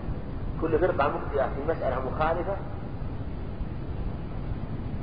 كل 0.60 0.78
فرقة 0.78 1.08
مخطئة 1.08 1.46
في 1.46 1.72
مسألة 1.72 1.96
مخالفة 2.10 2.56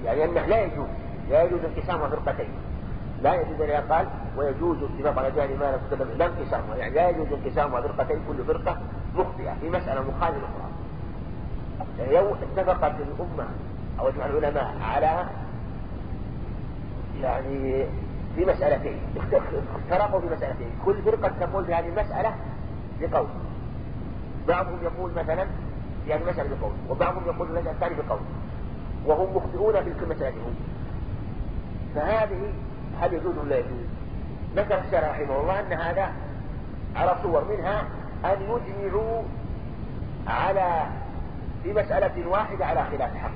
يعني 0.06 0.26
أنه 0.26 0.45
لا 0.45 0.62
يجوز 0.63 0.88
لا 1.30 1.43
يجوز 1.43 1.60
انقسامها 1.65 2.08
فرقتين 2.08 2.50
لا 3.23 3.34
يجوز 3.34 3.62
أن 3.62 3.69
يقال 3.69 4.08
ويجوز 4.38 4.78
اتفاق 4.84 5.19
على 5.19 5.32
جهل 5.32 5.58
ما 5.60 5.80
لا 6.17 6.26
انقسامها 6.26 6.76
يعني 6.76 6.95
لا 6.95 7.10
يجوز 7.10 7.28
انقسامها 7.34 7.82
فرقتين 7.82 8.19
كل 8.28 8.43
فرقة 8.47 8.78
مخطئة 9.15 9.54
في 9.62 9.69
مسألة 9.69 10.02
مخالفة 10.02 10.38
للأخرى. 10.38 10.67
يعني 12.00 12.13
لو 12.13 12.36
اتفقت 12.36 12.95
الأمة 13.00 13.47
أو 14.00 14.08
اجمع 14.10 14.26
العلماء 14.26 14.76
على 14.82 15.26
يعني 17.21 17.86
في 18.36 18.45
مسألتين 18.45 18.99
افترقوا 19.75 20.19
في 20.19 20.27
مسألتين 20.27 20.69
كل 20.86 21.01
فرقة 21.01 21.32
تقول 21.39 21.65
في 21.65 21.73
هذه 21.73 21.88
المسألة 21.88 22.36
بقول. 23.01 23.27
بعضهم 24.47 24.77
يقول 24.84 25.12
مثلا 25.12 25.47
في 26.06 26.13
هذه 26.13 26.21
المسألة 26.21 26.49
بقول 26.60 26.71
وبعضهم 26.89 27.23
يقول 27.25 27.47
المسألة 27.47 27.71
الثانية 27.71 27.95
بقول. 27.95 28.19
وهم 29.06 29.36
مخطئون 29.36 29.84
في 29.84 29.93
كل 29.99 30.10
مسألتهم 30.10 30.56
فهذه 31.95 32.53
هل 33.01 33.13
يجوز 33.13 33.38
ولا 33.38 33.58
يجوز؟ 33.58 33.86
ذكر 34.56 34.80
الشارع 34.80 35.12
رحمه 35.12 35.41
الله 35.41 35.60
أن 35.60 35.73
هذا 35.73 36.12
على 36.95 37.15
صور 37.23 37.43
منها 37.43 37.82
أن 38.25 38.41
يجمعوا 38.41 39.23
على 40.27 40.86
في 41.63 41.73
مسألة 41.73 42.27
واحدة 42.27 42.65
على 42.65 42.84
خلاف 42.84 43.15
حق. 43.15 43.32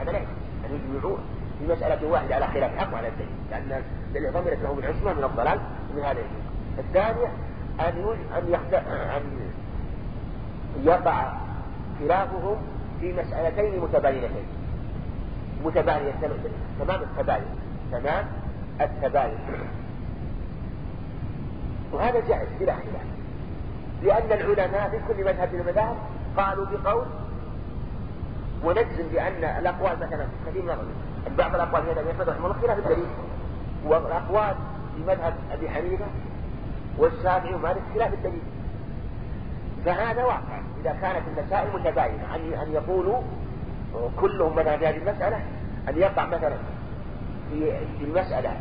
هذا 0.00 0.12
لا 0.12 0.18
أن 0.18 0.70
يجمعوا. 0.70 1.16
في 1.58 1.72
مسألة 1.72 2.08
واحدة 2.08 2.34
على 2.34 2.46
خلاف 2.46 2.78
حق 2.78 2.94
وعلى 2.94 3.08
الدليل 3.08 3.28
لأن 3.50 3.82
الذي 4.10 4.28
ضمنت 4.28 4.62
له 4.62 4.72
بالعصمة 4.72 5.12
من 5.12 5.24
الضلال 5.24 5.60
ومن 5.92 6.02
هذا 6.02 6.18
يجوز 6.18 6.44
الثانية 6.78 7.26
أن. 7.80 8.04
أن. 8.36 8.54
أن 9.16 9.54
يقع 10.84 11.32
خلافهم 12.00 12.56
في 13.00 13.12
مسألتين 13.12 13.80
متباينتين. 13.80 14.46
متباينة 15.64 16.12
تمام؟ 16.80 17.02
التباين. 17.02 17.44
تمام؟ 17.92 18.24
التباين. 18.80 19.38
وهذا 21.92 22.20
جائز 22.28 22.48
بلا 22.60 22.74
خلاف. 22.74 23.04
لأن 24.02 24.32
العلماء 24.32 24.90
في 24.90 25.14
كل 25.14 25.24
مذهب 25.24 25.54
من 25.54 25.60
المذاهب 25.60 25.96
قالوا 26.36 26.66
بقول 26.66 27.04
ونجزم 28.64 29.08
بأن 29.12 29.44
الأقوال 29.44 29.96
مثلا 30.00 30.26
كثير 30.46 30.62
من 30.62 30.94
بعض 31.38 31.54
الأقوال 31.54 31.82
في 31.82 31.90
مذهب 31.90 32.08
أحمد 32.08 32.28
رحمه 32.28 32.46
الله 32.46 32.56
خلاف 32.62 32.78
الدليل. 32.78 33.06
والأقوال 33.84 34.54
في 34.96 35.02
مذهب 35.02 35.34
أبي 35.52 35.70
حنيفة 35.70 36.06
والشافعي 36.98 37.54
ومالك 37.54 37.82
خلاف 37.94 38.12
الدليل. 38.12 38.42
فهذا 39.84 40.24
واقع. 40.24 40.60
إذا 40.80 40.92
كانت 40.92 41.22
المسائل 41.36 41.74
متباينة 41.74 42.34
أن 42.34 42.52
أن 42.52 42.72
يقولوا 42.72 43.22
كلهم 44.20 44.56
مثلا 44.56 44.76
في 44.76 44.86
هذه 44.86 44.96
المسألة 44.96 45.40
أن 45.88 45.98
يقع 45.98 46.26
مثلا 46.26 46.56
في 47.50 47.72
في 47.98 48.04
المسألة 48.04 48.56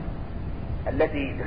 التي 0.87 1.43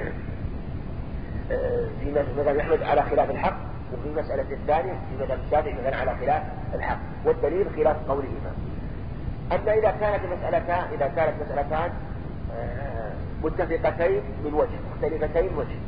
في 2.00 2.24
مذهب 2.37 2.57
أحمد 2.57 2.83
على 2.83 3.02
خلاف 3.02 3.31
الحق 3.31 3.57
وفي 3.92 4.09
المسألة 4.09 4.46
الثانية 4.50 4.92
في 4.92 5.24
مذهب 5.24 5.38
الشافعي 5.46 5.72
مثلا 5.72 5.96
على 5.96 6.16
خلاف 6.16 6.42
الحق. 6.74 6.98
والدليل 7.24 7.66
خلاف 7.76 7.96
قولهما. 8.09 8.52
أما 9.52 9.72
إذا 9.74 9.90
كانت 10.00 10.20
المسألتان 10.24 10.85
إذا 10.92 11.12
كانت 11.16 11.35
مسألتان 11.42 11.90
آه، 12.56 13.12
متفقتين 13.42 14.22
من 14.44 14.54
وجه 14.54 14.78
مختلفتين 14.92 15.52
من 15.52 15.59
وجه. 15.59 15.78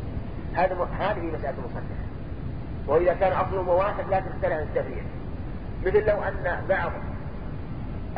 هذا 0.54 0.88
هذه 0.98 1.20
مسألة 1.20 1.54
مصنفة 1.64 2.08
وإذا 2.86 3.14
كان 3.14 3.32
أصلهما 3.32 3.72
واحد 3.72 4.04
لا 4.10 4.20
تختلف 4.20 4.58
التفريع 4.58 5.02
مثل 5.86 6.06
لو 6.06 6.22
أن 6.22 6.64
بعض 6.68 6.92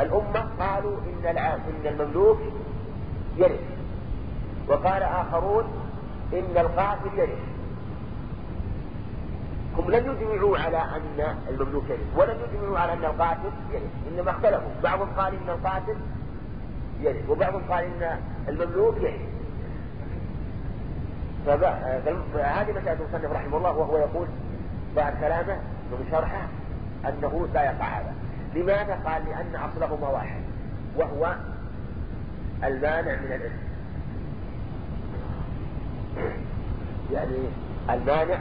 الأمة 0.01 0.49
قالوا 0.61 0.97
إن 0.97 1.37
إن 1.69 1.87
المملوك 1.87 2.39
يرث 3.37 3.61
وقال 4.69 5.03
آخرون 5.03 5.65
إن 6.33 6.57
القاتل 6.57 7.19
يرث. 7.19 7.50
هم 9.79 9.91
لم 9.91 10.17
يجمعوا 10.21 10.59
على 10.59 10.77
أن 10.77 11.37
المملوك 11.49 11.85
يرث 11.91 12.17
ولم 12.17 12.37
يجمعوا 12.53 12.79
على 12.79 12.93
أن 12.93 13.05
القاتل 13.05 13.51
يرث 13.73 13.83
إنما 14.13 14.31
اختلفوا. 14.31 14.71
بعضهم 14.83 15.09
قال 15.17 15.35
إن 15.35 15.49
القاتل 15.49 15.97
يرث 17.01 17.31
وبعضهم 17.31 17.63
قال 17.71 17.85
إن 17.85 18.19
المملوك 18.49 18.97
يرث 18.97 19.31
فهذه 21.47 22.71
مسألة 22.71 22.99
المصنف 23.01 23.33
رحمه 23.33 23.57
الله 23.57 23.71
وهو 23.71 23.99
يقول 23.99 24.27
بعد 24.97 25.15
كلامه 25.21 25.55
من 25.93 26.09
شرحه 26.11 26.43
أنه 27.09 27.49
لا 27.55 27.65
يقع 27.65 27.87
هذا. 27.87 28.15
لماذا؟ 28.55 28.95
قال 29.07 29.25
لأن 29.25 29.57
أصلهما 29.57 30.09
واحد 30.09 30.41
وهو 30.97 31.35
المانع 32.65 33.13
من 33.13 33.33
الإثم 33.33 33.71
يعني 37.13 37.39
المانع 37.91 38.39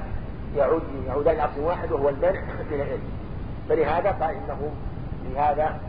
يعود 0.55 0.83
يعودان 1.07 1.37
لأصل 1.37 1.59
واحد 1.59 1.91
وهو 1.91 2.09
المنع 2.09 2.41
من 2.71 2.81
الإثم 2.81 3.03
فلهذا 3.69 4.11
قال 4.11 4.35
إنه 4.35 4.71
لهذا 5.33 5.79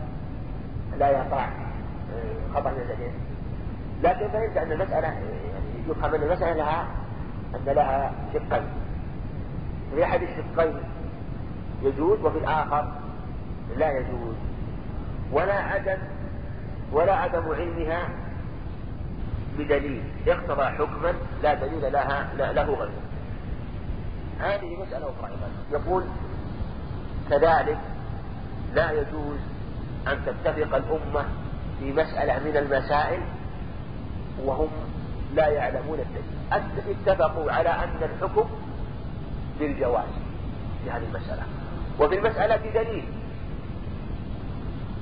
لا 0.99 1.09
يقع 1.09 1.45
آه، 1.45 2.55
خطأ 2.55 2.71
من 2.71 2.77
الإثم 2.77 3.31
لكن 4.03 4.27
فهمت 4.27 4.57
أن 4.57 4.71
المسألة 4.71 5.07
يعني 5.07 5.25
يفهم 5.89 6.15
أن 6.15 6.23
المسألة 6.23 6.53
لها 6.53 6.87
أن 7.55 7.73
لها 7.73 8.11
شقين. 8.33 8.63
في 9.95 10.03
أحد 10.03 10.21
الشقين 10.21 10.73
يجوز 11.83 12.19
وفي 12.19 12.37
الآخر 12.37 12.91
لا 13.77 13.91
يجوز. 13.91 14.35
ولا 15.31 15.53
عدم 15.53 15.97
ولا 16.91 17.15
عدم 17.15 17.43
علمها 17.51 18.09
بدليل. 19.59 20.03
اقتضى 20.27 20.63
حكما 20.63 21.13
لا 21.43 21.53
دليل 21.53 21.93
لها 21.93 22.27
له 22.37 22.63
غيره. 22.63 23.10
هذه 24.41 24.75
مسألة 24.75 25.05
أخرى 25.05 25.31
يقول 25.71 26.03
كذلك 27.29 27.77
لا 28.73 28.91
يجوز 28.91 29.39
أن 30.07 30.25
تتفق 30.25 30.75
الأمة 30.75 31.25
في 31.79 31.93
مسألة 31.93 32.39
من 32.39 32.57
المسائل 32.57 33.21
وهم 34.45 34.69
لا 35.35 35.47
يعلمون 35.47 35.99
الدليل. 35.99 36.95
اتفقوا 37.07 37.51
على 37.51 37.69
أن 37.69 38.03
الحكم 38.03 38.49
بالجواز 39.59 40.09
في 40.83 40.91
هذه 40.91 41.03
المسألة. 41.03 41.43
وفي 41.99 42.15
المسألة 42.15 42.55
دليل. 42.55 43.05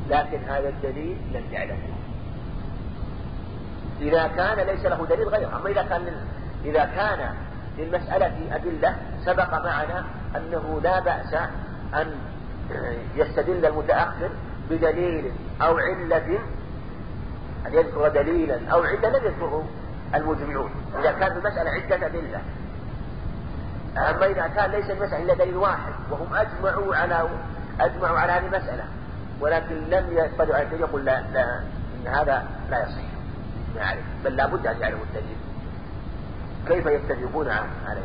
لكن 0.10 0.40
هذا 0.50 0.70
الدليل 0.70 1.18
لم 1.34 1.44
يعلمه. 1.52 2.00
إذا 4.02 4.28
كان 4.28 4.68
ليس 4.68 4.86
له 4.86 5.06
دليل 5.10 5.28
غيره. 5.28 5.58
أما 5.58 5.70
إذا 5.70 5.84
كان 5.84 6.26
إذا 6.66 6.86
كان 6.86 7.36
للمسألة 7.80 8.56
أدلة 8.56 8.96
سبق 9.26 9.54
معنا 9.54 10.04
أنه 10.36 10.80
لا 10.84 11.00
بأس 11.00 11.34
أن 11.94 12.16
يستدل 13.16 13.66
المتأخر 13.66 14.30
بدليل 14.70 15.32
أو 15.62 15.78
علة 15.78 16.40
أن 17.68 17.74
يذكر 17.74 18.08
دليلا 18.08 18.60
أو 18.72 18.84
علة 18.84 19.10
لم 19.10 19.26
يذكره 19.26 19.66
المجمعون. 20.16 20.72
إذا 21.00 21.12
كان 21.12 21.34
في 21.34 21.48
المسألة 21.48 21.70
عدة 21.70 22.06
أدلة. 22.06 22.42
أما 23.98 24.26
إذا 24.26 24.48
كان 24.48 24.72
ليس 24.72 24.90
المسألة 24.90 25.24
إلا 25.24 25.34
دليل 25.34 25.58
واحد 25.58 25.94
وهم 26.12 26.34
أجمعوا 26.34 26.96
على 26.96 27.30
أجمعوا 27.80 28.20
على 28.20 28.32
هذه 28.32 28.46
المسألة 28.46 28.84
ولكن 29.42 29.76
لم 29.76 30.06
يطلعوا 30.12 30.56
على 30.56 30.80
يقول 30.80 31.06
لا, 31.06 31.24
لا 31.34 31.60
إن 32.00 32.08
هذا 32.08 32.44
لا 32.70 32.84
يصح. 32.84 33.02
يعرف 33.76 34.04
بل 34.26 34.36
لابد 34.36 34.68
أن 34.68 34.82
يعرفوا 34.82 35.06
الدليل. 35.06 35.38
كيف 36.68 36.86
يتفقون 36.86 37.50
عليه 37.50 38.02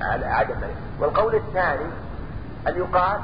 على 0.00 0.26
عدم 0.26 0.56
والقول 1.00 1.34
الثاني 1.34 1.86
أن 2.68 2.76
يقال 2.76 3.20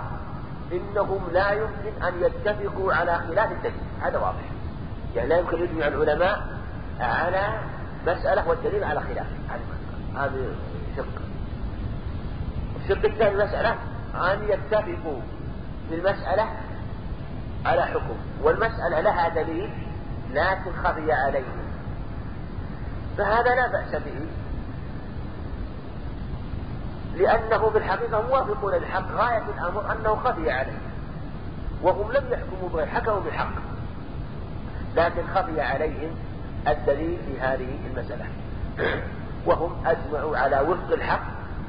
إنهم 0.73 1.29
لا 1.33 1.51
يمكن 1.51 2.03
أن 2.03 2.23
يتفقوا 2.23 2.95
على 2.95 3.19
خلاف 3.19 3.53
الدليل. 3.53 3.73
هذا 4.03 4.19
واضح. 4.19 4.45
يعني 5.17 5.29
لا 5.29 5.39
يمكن 5.39 5.59
يجمع 5.59 5.87
العلماء 5.87 6.47
على 7.01 7.59
مسألة 8.07 8.49
والدليل 8.49 8.85
على 8.85 9.01
خلاف. 9.01 9.27
هذا 10.17 10.33
شق. 10.97 11.05
الشق 12.77 13.05
الثاني 13.05 13.45
مسألة 13.45 13.77
أن 14.15 14.49
يتفقوا 14.49 15.21
في 15.89 15.95
المسألة 15.95 16.49
على 17.67 17.83
حكم. 17.83 18.17
والمسألة 18.43 19.01
لها 19.01 19.29
دليل 19.29 19.71
لكن 20.33 20.73
خفي 20.85 21.13
عليهم 21.13 21.69
فهذا 23.19 23.55
لا 23.55 23.67
بأس 23.67 24.03
به. 24.03 24.27
لأنه 27.19 27.71
في 27.71 27.79
الحقيقة 27.79 28.23
موافقون 28.23 28.75
للحق 28.75 29.13
غاية 29.13 29.43
الأمر 29.59 29.93
أنه 29.93 30.17
خفي 30.17 30.51
عليه. 30.51 30.79
وهم 31.83 32.13
لم 32.13 32.25
يحكموا 32.33 32.69
به 32.75 32.87
حكموا 32.87 33.21
بالحق. 33.21 33.53
لكن 34.97 35.23
خفي 35.35 35.61
عليهم 35.61 36.11
الدليل 36.69 37.19
في 37.27 37.41
هذه 37.41 37.79
المسألة. 37.91 38.25
وهم 39.47 39.87
أجمعوا 39.87 40.37
على 40.37 40.61
وفق 40.61 40.93
الحق 40.93 41.23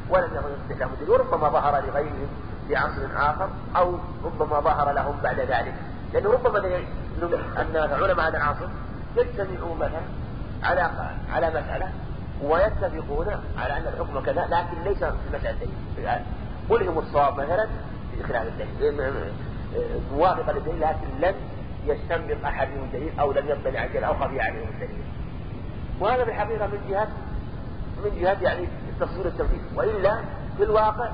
ولم 0.10 0.30
يكن 0.70 0.80
لهم 0.80 0.92
دليل 1.00 1.10
وربما 1.10 1.50
ظهر 1.50 1.84
لغيرهم 1.88 2.28
في 2.68 2.76
عصر 2.76 3.06
آخر 3.16 3.50
أو 3.76 3.98
ربما 4.24 4.60
ظهر 4.60 4.92
لهم 4.92 5.20
بعد 5.24 5.40
ذلك. 5.40 5.74
لأنه 6.14 6.32
ربما 6.32 6.60
أن 7.58 7.76
علماء 7.76 8.30
العصر 8.30 8.68
يجتمعون 9.18 9.78
مثلا 9.78 10.02
على 10.64 10.90
على 11.34 11.50
مسألة 11.50 11.92
ويتفقون 12.44 13.28
على 13.58 13.78
أن 13.78 13.94
الحكم 13.94 14.20
كذا 14.20 14.48
لكن 14.50 14.84
ليس 14.84 15.04
في 15.04 15.38
مسألة 15.38 15.58
الدليل 15.62 16.20
قلهم 16.70 16.98
الصواب 16.98 17.34
مثلا 17.34 17.68
في 18.16 18.24
خلاف 18.24 18.48
الدليل 18.48 19.14
موافقة 20.14 20.52
للدليل 20.52 20.82
لكن 20.82 21.08
لم 21.22 21.36
يستنبط 21.86 22.46
أحدهم 22.46 22.84
الدليل 22.84 23.20
أو 23.20 23.32
لم 23.32 23.50
يطلع 23.50 23.80
على 23.80 24.06
أو 24.06 24.14
خفي 24.14 24.42
عليهم 24.42 24.70
الدليل 24.70 25.04
وهذا 26.00 26.24
في 26.24 26.30
الحقيقة 26.30 26.68
من 26.68 26.80
جهة 26.90 27.08
من 28.04 28.22
جهة 28.22 28.38
يعني 28.42 28.68
التصوير 28.90 29.28
التوحيد. 29.28 29.62
وإلا 29.76 30.20
في 30.58 30.64
الواقع 30.64 31.12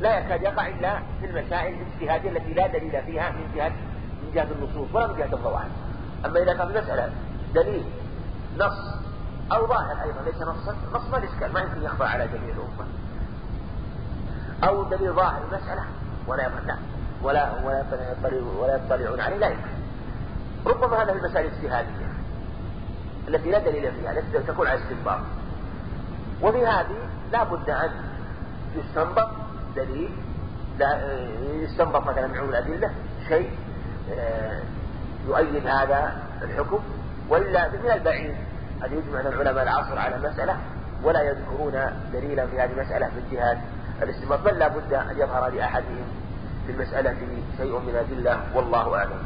لا 0.00 0.18
يكاد 0.18 0.42
يقع 0.42 0.68
إلا 0.68 0.98
في 1.20 1.26
المسائل 1.26 1.74
الاجتهادية 1.74 2.30
التي 2.30 2.54
لا 2.54 2.66
دليل 2.66 3.02
فيها 3.02 3.30
من 3.30 3.52
جهة 3.56 3.72
من 4.22 4.30
جهة 4.34 4.48
النصوص 4.58 4.94
ولا 4.94 5.06
من 5.06 5.16
جهة 5.16 5.32
الظواهر 5.32 5.68
أما 6.24 6.42
إذا 6.42 6.54
كان 6.54 6.68
مسألة 6.68 7.10
دليل 7.54 7.84
نص 8.58 9.03
أو 9.52 9.66
ظاهر 9.66 10.02
أيضا 10.02 10.22
ليس 10.24 10.42
نصا. 10.42 10.76
نص 10.94 11.08
ما 11.12 11.18
الإشكال 11.18 11.52
ما 11.52 11.60
يمكن 11.60 11.82
يخفى 11.82 12.04
على 12.04 12.28
جميع 12.28 12.54
الأمة. 12.54 12.86
أو 14.64 14.84
دليل 14.84 15.12
ظاهر 15.12 15.42
المسألة 15.42 15.84
ولا 16.26 16.42
لا 16.66 16.76
ولا 17.22 17.52
ولا 17.64 17.84
ولا 18.58 18.76
يطلعون 18.76 19.20
عليه 19.20 19.36
لا 19.36 19.48
يمكن. 19.48 19.74
ربما 20.66 21.02
هذا 21.02 21.12
في 21.12 21.18
المسائل 21.18 21.46
الاجتهادية 21.46 22.12
التي 23.28 23.50
لا 23.50 23.58
دليل 23.58 23.92
فيها 23.92 24.10
التي 24.10 24.38
تكون 24.38 24.66
على 24.66 24.80
استنباط. 24.82 25.20
وفي 26.42 26.66
هذه 26.66 27.08
لا 27.32 27.44
بد 27.44 27.70
أن 27.70 27.90
يستنبط 28.76 29.28
دليل 29.76 30.10
لا 30.78 31.18
يستنبط 31.42 32.06
مثلا 32.06 32.26
من 32.26 32.38
الأدلة 32.38 32.90
شيء 33.28 33.50
آه، 34.12 34.62
يؤيد 35.26 35.66
هذا 35.66 36.16
الحكم 36.42 36.78
وإلا 37.28 37.68
من 37.68 37.90
البعيد. 37.90 38.34
أن 38.84 38.92
يجمع 38.92 39.20
العلماء 39.20 39.62
العصر 39.62 39.98
على 39.98 40.18
مسألة 40.18 40.56
ولا 41.02 41.22
يذكرون 41.22 41.72
دليلا 42.12 42.46
في 42.46 42.60
هذه 42.60 42.72
المسألة 42.72 43.06
من 43.06 43.28
جهة 43.32 43.60
الاستنباط 44.02 44.40
بل 44.40 44.58
لا 44.58 44.68
بد 44.68 44.92
أن 44.92 45.16
يظهر 45.18 45.48
لأحدهم 45.48 46.06
في 46.66 46.72
المسألة 46.72 47.16
شيء 47.56 47.78
من 47.78 47.88
الأدلة 47.88 48.40
والله 48.54 48.96
أعلم. 48.96 49.18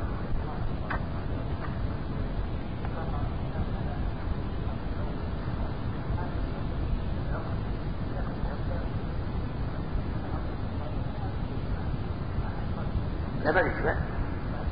لا 13.45 13.53
ما 13.53 13.61
الإجماع 13.61 13.95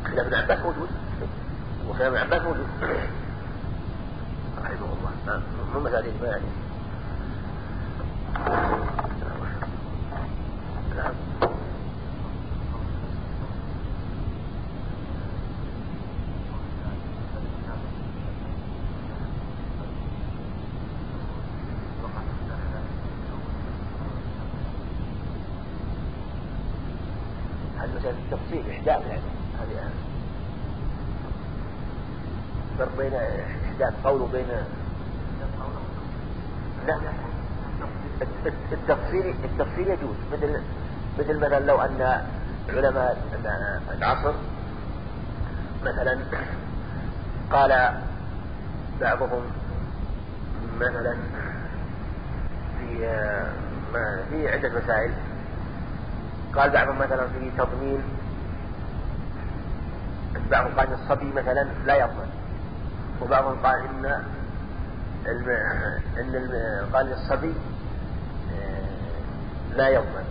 خلاف 0.04 0.26
ابن 0.26 0.34
عباس 0.34 0.58
موجود. 0.58 0.88
وخلاف 1.88 2.12
ابن 2.12 2.16
عباس 2.16 2.42
موجود. 2.42 2.66
مو 5.86 5.92
مسألة 5.92 6.08
الإجماع 6.08 6.30
يعني 6.30 6.44
التفصيل 28.32 28.70
إحداث 28.70 29.06
يعني. 29.06 29.20
هذه 29.60 29.90
فرق 32.78 32.96
بين 32.98 33.14
إحداث 33.14 33.94
قول 34.04 34.22
وبين 34.22 34.46
لا. 36.86 36.98
التفصيل 38.72 39.34
التفصيل 39.44 39.88
يجوز. 39.88 40.16
مثل 40.32 40.60
مثل 41.18 41.36
مثلا 41.36 41.60
لو 41.60 41.80
أن 41.80 42.22
علماء 42.68 43.22
العصر 43.98 44.32
مثلا 45.82 46.18
قال 47.52 47.92
بعضهم 49.00 49.42
مثلا 50.80 51.16
في 52.78 52.98
في 54.30 54.48
عدة 54.48 54.68
مسائل. 54.68 55.12
قال 56.56 56.70
بعضهم 56.70 56.98
مثلا 56.98 57.26
في 57.26 57.50
تضمين. 57.58 58.02
بعضهم 60.50 60.72
قال 60.78 60.92
الصبي 60.92 61.32
مثلا 61.32 61.66
لا 61.86 61.96
يضمن. 61.96 62.30
وبعضهم 63.22 63.56
قال 63.58 63.74
إن 63.74 64.24
الم... 65.28 65.48
إن 66.18 66.34
الم... 66.34 66.86
قال 66.92 67.12
الصبي 67.12 67.54
آه، 68.52 69.76
لا 69.76 69.88
يضمن. 69.88 70.24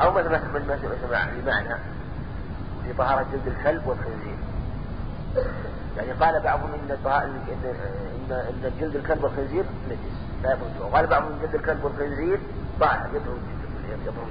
أو 0.00 0.12
مثلا 0.12 0.38
مثلا 0.48 0.76
بمعنى 1.40 1.74
في 2.84 2.92
طهارة 2.98 3.26
جلد 3.32 3.46
الكلب 3.46 3.86
والخنزير. 3.86 4.36
يعني 5.96 6.12
قال 6.12 6.40
بعضهم 6.40 6.70
إن 6.74 6.96
ان 7.08 8.32
ان, 8.32 8.72
جلد 8.80 8.96
الكلب 8.96 9.24
والخنزير 9.24 9.64
نجس 9.90 9.98
لا 10.42 10.52
يضمن. 10.52 10.80
وقال 10.80 11.06
بعضهم 11.06 11.38
جلد 11.42 11.54
الكلب 11.54 11.84
والخنزير 11.84 12.40
طاهر 12.80 13.08
يطهر 13.14 13.36
يطهر 14.06 14.26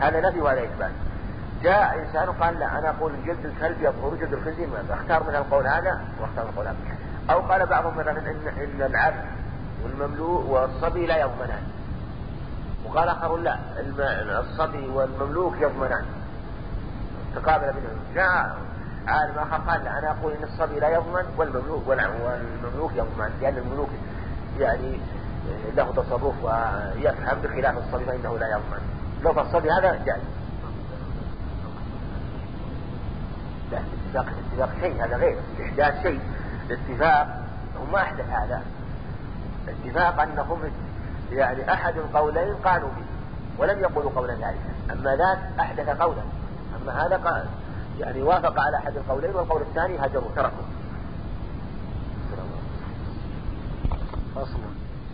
هذا 0.00 0.20
نفي 0.20 0.40
وهذا 0.40 0.64
إثبات. 0.64 0.90
جاء 1.62 1.98
إنسان 1.98 2.32
قال 2.32 2.58
لا 2.58 2.78
أنا 2.78 2.90
أقول 2.90 3.12
جلد 3.26 3.46
الكلب 3.46 3.82
يطهر 3.82 4.14
جلد 4.20 4.32
الخنزير 4.32 4.68
أختار 4.90 5.22
من 5.22 5.34
القول 5.34 5.66
هذا 5.66 6.00
وأختار 6.20 6.48
القول 6.48 6.66
هذا. 6.66 6.76
أو 7.30 7.40
قال 7.40 7.66
بعضهم 7.66 7.98
مثلا 7.98 8.10
إن, 8.10 8.48
إن 8.58 8.82
العبد 8.82 9.24
والمملوء 9.84 10.46
والصبي 10.46 11.06
لا 11.06 11.16
يضمنان. 11.16 11.62
وقال 12.84 13.08
آخر 13.08 13.36
لا 13.36 13.58
الصبي 14.40 14.88
والمملوك 14.88 15.54
يضمنان. 15.60 16.04
تقابل 17.34 17.66
بينهم. 17.66 18.00
جاء 18.14 18.56
عالم 19.06 19.38
آخر 19.38 19.56
قال 19.56 19.84
لا 19.84 19.98
أنا 19.98 20.10
أقول 20.10 20.32
إن 20.32 20.42
الصبي 20.42 20.80
لا 20.80 20.88
يضمن 20.88 21.24
والمملوك 21.36 21.88
والمملوك 21.88 22.92
يضمن. 22.92 23.38
لأن 23.40 23.56
الملوك 23.56 23.88
يعني 24.58 25.00
له 25.76 25.92
تصرف 25.92 26.44
ويفهم 26.44 27.38
بخلاف 27.42 27.78
الصبي 27.78 28.04
فإنه 28.04 28.38
لا 28.38 28.48
يضمن. 28.48 28.80
لو 29.22 29.40
الصبي 29.40 29.70
هذا 29.70 30.04
جائز. 30.06 30.39
لا 33.72 33.78
الاتفاق 33.78 34.26
الاتفاق 34.38 34.80
شيء 34.80 35.04
هذا 35.04 35.16
غير. 35.16 35.38
إحداث 35.60 36.02
شيء. 36.02 36.20
الاتفاق 36.70 37.44
هم 37.80 37.92
ما 37.92 38.02
أحدث 38.02 38.28
هذا. 38.28 38.62
الاتفاق 39.68 40.20
أنهم 40.20 40.58
يعني 41.32 41.72
أحد 41.72 41.96
القولين 41.96 42.54
قالوا 42.54 42.88
به 42.88 43.04
ولم 43.58 43.80
يقولوا 43.80 44.10
قولا 44.16 44.34
ثالثا 44.34 44.92
أما 44.92 45.16
ذاك 45.16 45.38
أحدث 45.60 45.88
قولا. 45.88 46.22
أما 46.82 47.06
هذا 47.06 47.16
قال 47.16 47.44
يعني 48.00 48.22
وافق 48.22 48.60
على 48.60 48.76
أحد 48.76 48.96
القولين 48.96 49.30
والقول 49.34 49.62
الثاني 49.62 50.06
هجروا 50.06 50.30
تركوا. 50.36 50.64
فصل. 54.34 54.60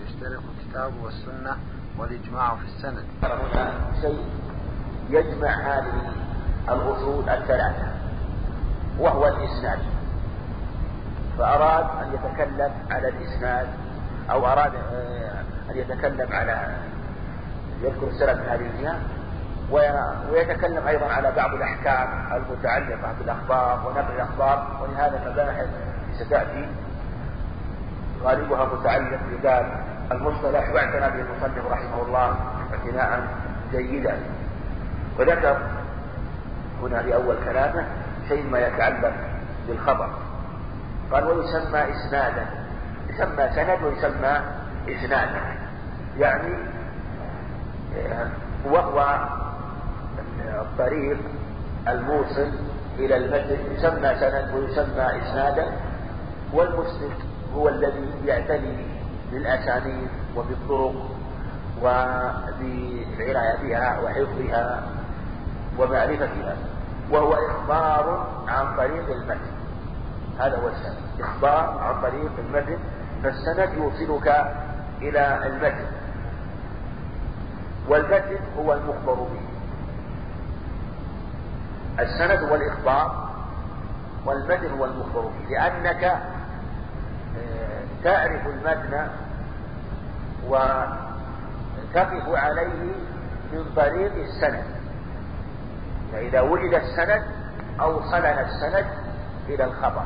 يشترك 0.07 0.40
الكتاب 0.59 0.92
والسنة 1.02 1.57
والإجماع 1.98 2.54
في 2.54 2.64
السند. 2.64 3.04
شيء 4.00 4.24
يجمع 5.11 5.48
هذه 5.48 6.12
الأصول 6.68 7.28
الثلاثة. 7.28 7.86
وهو 8.99 9.26
الإسناد. 9.26 9.78
فأراد 11.38 11.86
أن 12.03 12.14
يتكلم 12.14 12.72
على 12.90 13.09
الإسناد 13.09 13.66
أو 14.30 14.47
أراد 14.47 14.72
آه، 14.74 15.42
أن 15.70 15.76
يتكلم 15.76 16.32
على 16.32 16.76
يذكر 17.82 18.07
السلف 18.09 18.49
هذه 18.49 18.66
الجهة 18.76 18.99
ويتكلم 20.30 20.86
أيضا 20.86 21.07
على 21.07 21.32
بعض 21.36 21.55
الأحكام 21.55 22.09
المتعلقة 22.32 23.14
بالأخبار 23.18 23.86
ونقل 23.86 24.14
الأخبار 24.14 24.80
ولهذا 24.82 25.22
المباحث 25.26 25.66
ستأتي. 26.20 26.68
غالبها 28.22 28.64
متعلق 28.64 29.20
بباب 29.32 29.84
المصطلح 30.12 30.70
واعتنى 30.70 31.01
به 31.01 31.20
المصنف 31.30 31.66
رحمه 31.70 32.03
الله 32.03 32.36
اعتناء 32.72 33.28
جيدا. 33.72 34.16
وذكر 35.18 35.57
هنا 36.82 37.03
في 37.03 37.14
أول 37.14 37.36
كلامه 37.44 37.86
شيء 38.29 38.51
ما 38.51 38.59
يتعلق 38.59 39.14
بالخبر. 39.68 40.11
قال 41.12 41.24
ويسمى 41.24 41.81
إسنادا. 41.91 42.47
يسمى 43.09 43.49
سند 43.55 43.83
ويسمى 43.83 44.41
إسنادا 44.89 45.41
يعني 46.18 46.55
وهو 48.64 49.29
الطريق 50.39 51.18
الموصل 51.89 52.51
إلى 52.99 53.16
المسجد 53.16 53.59
يسمى 53.72 54.14
سند 54.20 54.55
ويسمى 54.55 55.07
إسنادا. 55.22 55.66
والمسلم 56.53 57.14
هو 57.55 57.68
الذي 57.68 58.11
يعتني 58.24 58.87
بالأسانيد 59.33 60.09
وبالطرق 60.37 60.95
وبالعناية 61.83 63.57
بها 63.62 64.01
وحفظها 64.01 64.83
ومعرفتها. 65.79 66.57
وهو 67.11 67.34
إخبار 67.34 68.26
عن 68.48 68.76
طريق 68.76 69.11
المتن 69.11 69.57
هذا 70.38 70.57
هو 70.57 70.68
السند. 70.68 70.96
إخبار 71.20 71.78
عن 71.78 72.02
طريق 72.02 72.30
المتن 72.38 72.78
فالسند 73.22 73.74
يوصلك 73.74 74.28
إلى 75.02 75.46
المتن 75.46 75.86
والمتن 77.88 78.38
هو 78.59 78.72
المخبر 78.72 79.14
به. 79.14 79.40
السند 82.02 82.42
هو 82.50 82.54
الإخبار 82.54 83.28
والمتن 84.24 84.70
هو 84.78 84.84
المخبر 84.84 85.20
به. 85.20 85.50
لأنك 85.50 86.04
آه، 86.04 87.82
تعرف 88.04 88.46
المتن 88.46 89.09
وتقف 90.48 92.28
عليه 92.28 92.92
من 93.52 93.64
طريق 93.76 94.12
السند. 94.14 94.76
فإذا 96.16 96.40
وجد 96.40 96.74
السند 96.74 97.22
أوصلنا 97.80 98.40
السند 98.40 98.86
إلى 99.48 99.64
الخبر. 99.64 100.02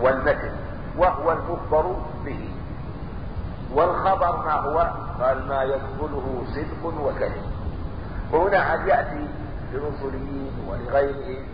والمتن 0.00 0.52
وهو 0.98 1.32
المخبر 1.32 1.96
به. 2.24 2.48
والخبر 3.72 4.36
ما 4.36 4.52
هو؟ 4.52 4.78
قال 5.20 5.48
ما 5.48 5.62
يدخله 5.62 6.44
صدق 6.54 7.02
وكذب. 7.02 7.42
وهنا 8.32 8.58
عاد 8.58 8.86
يأتي 8.86 9.28
للأصوليين 9.72 10.52
ولغيرهم 10.68 11.46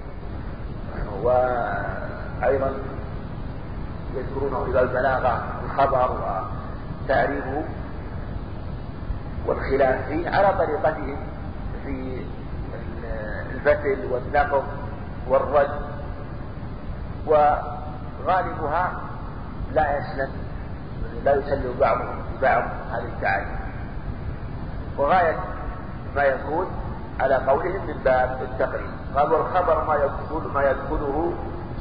وأيضا 1.22 2.72
يذكرونه 4.14 4.64
إلى 4.64 4.80
البلاغة 4.80 5.45
الخبر 5.64 6.11
وتعريفه 7.07 7.64
والخلاف 9.47 10.07
فيه 10.09 10.30
على 10.30 10.53
طريقتهم 10.59 11.30
في 11.91 12.22
الفتل 13.55 14.12
والنقض 14.12 14.64
والرد 15.28 15.70
وغالبها 17.26 18.93
لا 19.72 19.99
يسلم 19.99 20.30
لا 21.24 21.34
يسلم 21.34 21.74
بعضهم 21.80 22.22
ببعض 22.38 22.62
هذه 22.93 23.05
التعاليم. 23.05 23.59
وغاية 24.99 25.36
ما 26.16 26.22
يكون 26.22 26.66
على 27.20 27.34
قولهم 27.34 27.86
من 27.86 28.01
باب 28.05 28.43
التقريب. 28.43 28.91
قال 29.16 29.32
والخبر 29.32 29.84
ما 29.84 29.95
يدخل 29.95 30.49
ما 30.55 30.70
يدخله 30.70 31.32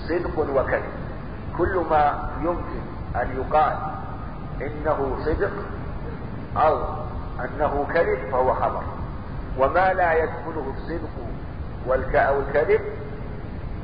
صدق 0.10 0.40
وكذب. 0.40 0.84
كل 1.58 1.86
ما 1.90 2.30
يمكن 2.42 2.82
أن 3.16 3.38
يقال 3.38 3.78
إنه 4.62 5.18
صدق 5.26 5.52
أو 6.58 6.84
أنه 7.46 7.88
كذب 7.94 8.32
فهو 8.32 8.54
خبر. 8.54 8.84
وما 9.60 9.94
لا 9.94 10.14
يدخله 10.14 10.74
الصدق 10.78 11.10
أو 12.20 12.40
الكذب 12.40 12.82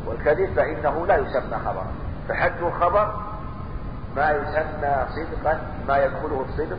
والكذب 0.05 0.53
فإنه 0.55 1.05
لا 1.07 1.17
يسمى 1.17 1.57
خبرا 1.65 1.87
فحد 2.29 2.61
الخبر 2.61 3.13
ما 4.15 4.31
يسمى 4.31 5.05
صدقا 5.15 5.59
ما 5.87 5.97
يدخله 5.97 6.45
الصدق 6.49 6.77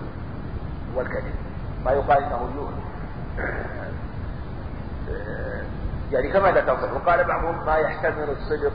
والكذب. 0.94 1.34
ما 1.84 1.90
يقال 1.92 2.24
إنه 2.24 2.70
يعني 6.12 6.32
كما 6.32 6.50
ذكرت 6.50 6.92
وقال 6.92 7.24
بعضهم 7.24 7.66
ما 7.66 7.76
يحتمل 7.76 8.30
الصدق 8.30 8.72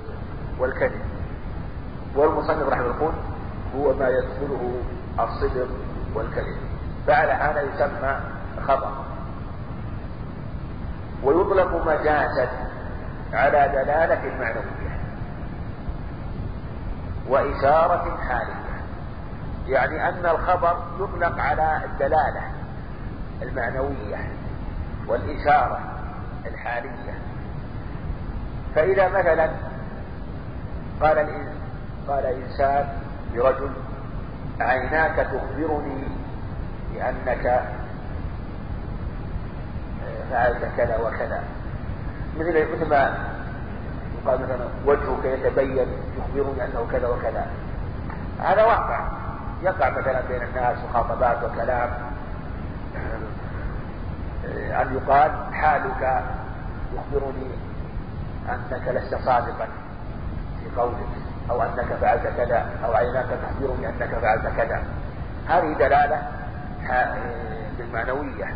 والكذب. 0.60 1.02
والمصنف 2.16 2.68
رحمه 2.70 2.86
الله 2.86 2.96
يقول 2.96 3.14
هو 3.76 3.94
ما 3.94 4.10
يدخله 4.10 4.82
الصدق 5.20 5.68
والكذب. 6.16 6.58
فعلى 7.08 7.32
هذا 7.32 7.62
يسمى 7.62 8.20
خبر. 8.68 9.11
ويطلق 11.24 11.88
مجازا 11.88 12.50
على 13.34 13.70
دلالة 13.74 14.38
معنوية 14.40 15.00
وإشارة 17.28 18.18
حالية. 18.18 18.62
يعني 19.68 20.10
أن 20.10 20.26
الخبر 20.26 20.78
يطلق 21.00 21.40
على 21.40 21.82
الدلالة 21.86 22.42
المعنوية 23.42 24.30
والإشارة 25.08 25.80
الحالية. 26.46 27.14
فإذا 28.76 29.10
مثلا 29.10 29.50
قال 31.02 31.28
قال 32.08 32.26
إنسان 32.26 32.88
لرجل 33.34 33.72
عيناك 34.60 35.16
تخبرني 35.16 36.08
بأنك 36.94 37.64
فعلت 40.32 40.66
كذا 40.78 40.98
وكذا. 40.98 41.44
مثل 42.40 42.72
مثل 42.74 42.90
ما 42.90 43.18
يقال 44.24 44.42
مثلا 44.42 44.66
وجهك 44.86 45.26
يتبين 45.26 45.88
يخبرني 46.18 46.66
أنه 46.66 46.88
كذا 46.92 47.08
وكذا. 47.08 47.46
هذا 48.40 48.64
واقع. 48.64 49.08
يقع 49.64 49.90
مثلا 49.90 50.22
بين 50.30 50.44
الناس 50.44 50.78
مخاطبات 50.90 51.44
وكلام. 51.44 51.90
أن 54.56 54.94
يقال 54.96 55.32
حالك 55.54 56.24
يخبرني 56.94 57.48
أنك 58.50 58.88
لست 58.88 59.16
صادقا 59.16 59.68
في 60.60 60.82
قولك 60.82 60.96
أو 61.50 61.64
أنك 61.64 61.94
فعلت 62.02 62.28
كذا 62.38 62.66
أو 62.86 62.94
عيناك 62.94 63.26
تخبرني 63.26 63.90
أنك 63.90 64.16
فعلت 64.22 64.48
كذا. 64.58 64.84
هذه 65.48 65.74
دلالة 65.74 66.22
بالمعنوية. 67.78 68.56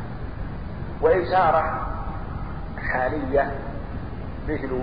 وإشارة 1.01 1.87
حالية 2.77 3.51
مثل 4.49 4.81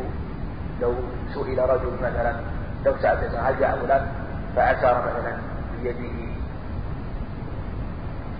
لو 0.80 0.94
سئل 1.34 1.58
رجل 1.58 1.92
مثلا 2.02 2.34
لو 2.84 2.96
سألت 3.02 3.34
هل 3.34 3.60
جاء 3.60 3.78
فلان؟ 3.78 4.06
فأشار 4.56 5.04
مثلا 5.06 5.36
بيده 5.82 6.32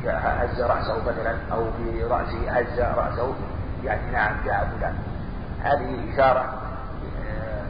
هز 0.07 0.61
رأسه 0.61 1.03
مثلا 1.03 1.35
أو 1.53 1.65
برأسه 1.79 2.51
هز 2.51 2.81
رأسه 2.81 3.35
يعني 3.85 4.13
نعم 4.13 4.33
جاء 4.47 4.71
فلان. 4.79 4.95
هذه 5.63 6.15
إشارة 6.15 6.41
آه، 6.41 7.65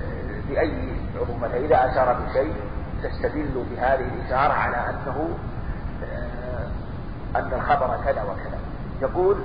آه، 0.00 0.40
بأي 0.48 0.72
عضو 1.20 1.36
مثلا. 1.36 1.56
إذا 1.56 1.92
أشار 1.92 2.16
بشيء 2.28 2.54
تستدل 3.02 3.64
بهذه 3.70 4.08
الإشارة 4.14 4.52
على 4.52 4.76
أنه 4.76 5.28
آه، 6.04 6.66
أن 7.38 7.52
الخبر 7.52 7.98
كذا 8.04 8.22
وكذا. 8.22 8.55
يقول 9.02 9.36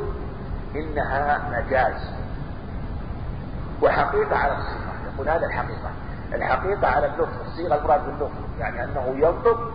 إنها 0.76 1.42
مجاز. 1.52 2.14
وحقيقة 3.82 4.38
على 4.38 4.54
الصيغة. 4.58 5.14
يقول 5.14 5.30
هذا 5.30 5.46
الحقيقة. 5.46 5.92
الحقيقة 6.34 6.88
على 6.88 7.06
اللفظ 7.06 7.42
الصيغة 7.46 7.76
المراد 7.76 8.06
باللفظ 8.06 8.32
يعني 8.60 8.84
أنه 8.84 9.16
ينطق 9.16 9.72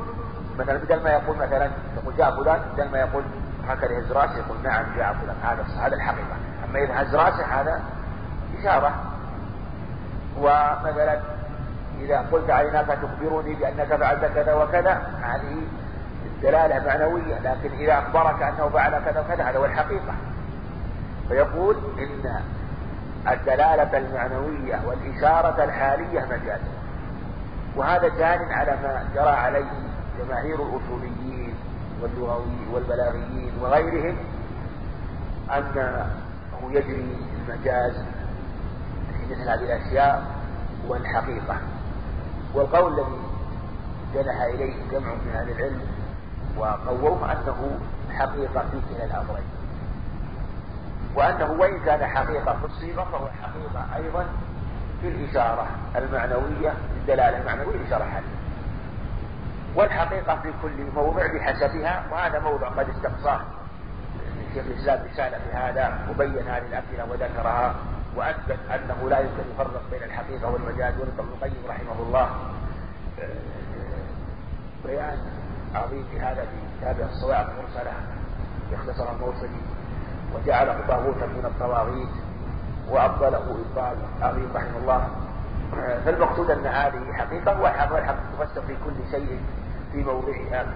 مثلا 0.59 0.79
بدل 0.79 1.03
ما 1.03 1.11
يقول 1.11 1.37
مثلا 1.37 1.70
يقول 1.97 2.16
جاء 2.16 2.43
فلان 2.43 2.61
بدل 2.74 2.91
ما 2.91 2.99
يقول 2.99 3.24
هكذا 3.68 3.93
يهز 3.93 4.12
راسه 4.12 4.37
يقول 4.37 4.57
نعم 4.62 4.85
جاء 4.97 5.12
فلان. 5.14 5.37
هذا 5.43 5.87
هذا 5.87 5.95
الحقيقة. 5.95 6.37
أما 6.68 6.79
إذا 6.79 7.03
هز 7.03 7.14
راسه 7.14 7.45
هذا 7.45 7.83
إشارة. 8.61 8.95
ومثلا 10.39 11.20
إذا 12.01 12.27
قلت 12.33 12.51
عيناك 12.51 12.87
تخبرني 12.87 13.55
بأنك 13.55 13.97
فعلت 13.97 14.24
كذا 14.24 14.55
وكذا 14.55 15.03
هذه 15.22 15.62
دلالة 16.43 16.87
معنوية 16.87 17.39
لكن 17.39 17.74
إذا 17.78 17.99
أخبرك 17.99 18.43
أنه 18.43 18.68
فعل 18.68 19.05
كذا 19.05 19.20
وكذا 19.20 19.45
هذا 19.45 19.59
هو 19.59 19.64
الحقيقة. 19.64 20.14
فيقول 21.28 21.76
إن 21.99 22.41
الدلالة 23.32 23.99
المعنوية 23.99 24.80
والإشارة 24.87 25.64
الحالية 25.64 26.24
مجاز 26.24 26.61
وهذا 27.76 28.09
جان 28.09 28.53
على 28.53 28.70
ما 28.70 29.09
جرى 29.14 29.28
عليه 29.28 29.70
جماهير 30.18 30.55
الأصوليين 30.55 31.55
واللغوي 32.03 32.68
والبلاغيين 32.72 33.53
وغيرهم 33.61 34.16
أنه 35.57 36.07
يجري 36.70 37.16
المجاز 37.49 37.95
في 39.12 39.34
مثل 39.34 39.49
هذه 39.51 39.64
الأشياء 39.64 40.24
والحقيقة. 40.89 41.57
والقول 42.55 42.93
الذي 42.93 43.20
جنح 44.14 44.43
إليه 44.43 44.74
جمع 44.93 45.14
من 45.14 45.32
أهل 45.34 45.51
العلم 45.51 45.80
وقووه 46.59 47.33
أنه 47.33 47.79
حقيقة 48.19 48.65
في 48.71 48.81
كلا 48.95 49.05
الأمرين. 49.05 49.45
وأنه 51.15 51.51
وإن 51.53 51.81
كان 51.85 52.07
حقيقة 52.07 52.53
في 52.59 52.65
الصيغة 52.65 53.05
فهو 53.05 53.29
حقيقة 53.43 53.97
أيضا 53.97 54.27
في 55.01 55.09
الإشارة 55.09 55.67
المعنوية 55.97 56.73
الدلالة 56.97 57.39
المعنوية 57.39 57.77
الإشارة 57.77 58.05
حالية 58.05 58.37
والحقيقة 59.75 60.37
في 60.43 60.53
كل 60.63 60.85
موضع 60.95 61.27
بحسبها 61.27 62.03
وهذا 62.13 62.39
موضع 62.39 62.69
قد 62.69 62.89
استقصاه 62.89 63.41
شيخ 64.55 64.65
الإسلام 64.67 65.07
رسالة 65.13 65.39
في 65.39 65.57
هذا 65.57 65.99
وبين 66.11 66.49
هذه 66.49 66.67
الأمثلة 66.67 67.05
وذكرها 67.11 67.75
وأثبت 68.17 68.59
أنه 68.75 69.09
لا 69.11 69.19
يمكن 69.19 69.43
يفرق 69.55 69.83
بين 69.91 70.03
الحقيقة 70.03 70.51
والمجاز. 70.51 70.95
ابن 70.95 71.09
القيم 71.19 71.63
رحمه 71.69 72.03
الله 72.07 72.31
بيان 74.85 75.19
عظيم 75.77 76.05
في 76.11 76.20
هذا 76.20 76.43
في 76.43 76.79
كتابه 76.81 77.05
الصواعق 77.05 77.47
المرسلة 77.51 77.93
يختصر 78.72 79.12
الموصلي 79.12 79.61
وجعله 80.35 80.87
طاغوتا 80.89 81.27
من 81.27 81.45
الطواغيت 81.45 82.09
وأبطله 82.89 83.57
إبطال 83.68 83.97
عظيم 84.22 84.49
رحمه 84.55 84.79
الله. 84.79 85.09
فالمقصود 86.05 86.51
أن 86.51 86.66
هذه 86.66 87.12
حقيقة 87.12 87.61
والحقيقة 87.61 88.16
تفسر 88.39 88.62
في 88.62 88.77
كل 88.85 89.11
شيء 89.11 89.41
في 89.93 90.05
موضعها. 90.05 90.66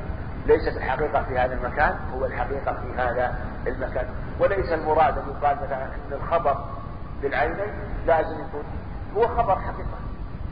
ليست 0.46 0.76
الحقيقة 0.76 1.22
في 1.22 1.38
هذا 1.38 1.54
المكان 1.54 1.96
هو 2.14 2.26
الحقيقة 2.26 2.72
في 2.72 2.92
هذا 3.02 3.38
المكان. 3.66 4.06
وليس 4.40 4.72
المراد 4.72 5.18
أن 5.18 5.24
يقال 5.28 5.56
مثلا 5.56 5.84
أن 5.84 6.12
الخبر 6.12 6.64
بالعينين 7.22 7.74
لازم 8.06 8.34
يكون 8.34 8.64
هو 9.16 9.28
خبر 9.28 9.56
حقيقة 9.60 9.98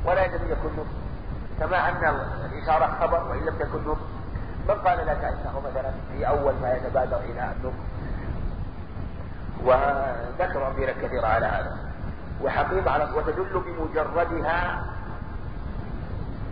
ولا 0.04 0.24
يجب 0.24 0.42
أن 0.42 0.50
يكون 0.50 0.86
كما 1.60 1.88
أن 1.88 2.20
الإشارة 2.52 2.86
خبر 3.00 3.28
وإن 3.28 3.44
لم 3.46 3.54
تكن 3.58 3.78
نطق 3.78 4.17
من 4.68 4.74
قال 4.74 5.06
لك 5.06 5.24
أنه 5.24 5.62
مثلا 5.70 5.90
في 6.12 6.28
أول 6.28 6.54
ما 6.62 6.72
يتبادر 6.72 7.20
إلى 7.20 7.52
النطق 7.56 7.78
وذكر 9.64 10.66
أمثلة 10.66 10.92
كثيرة 10.92 11.26
على 11.26 11.46
هذا. 11.46 11.78
وحقيقة 12.42 12.90
على 12.90 13.04
وتدل 13.04 13.62
بمجردها 13.66 14.84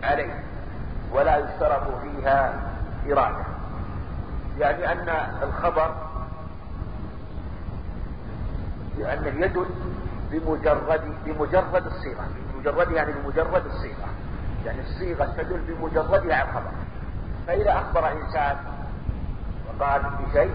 عليه. 0.03 0.43
ولا 1.13 1.37
يشترط 1.37 2.01
فيها 2.01 2.53
إرادة. 3.11 3.45
يعني 4.59 4.91
أن 4.91 5.09
الخبر 5.43 5.95
لأنه 8.97 9.45
يدل 9.45 9.65
بمجرد 10.31 11.15
بمجرد 11.25 11.85
الصيغة. 11.85 12.27
بمجرد 12.53 12.91
يعني 12.91 13.13
بمجرد 13.13 13.65
الصيغة. 13.65 14.07
يعني 14.65 14.81
الصيغة 14.81 15.25
تدل 15.25 15.59
بمجردها 15.59 16.35
على 16.35 16.49
الخبر. 16.49 16.71
فإذا 17.47 17.71
أخبر 17.73 18.11
إنسان 18.11 18.57
وقال 19.79 20.01
بشيء 20.01 20.51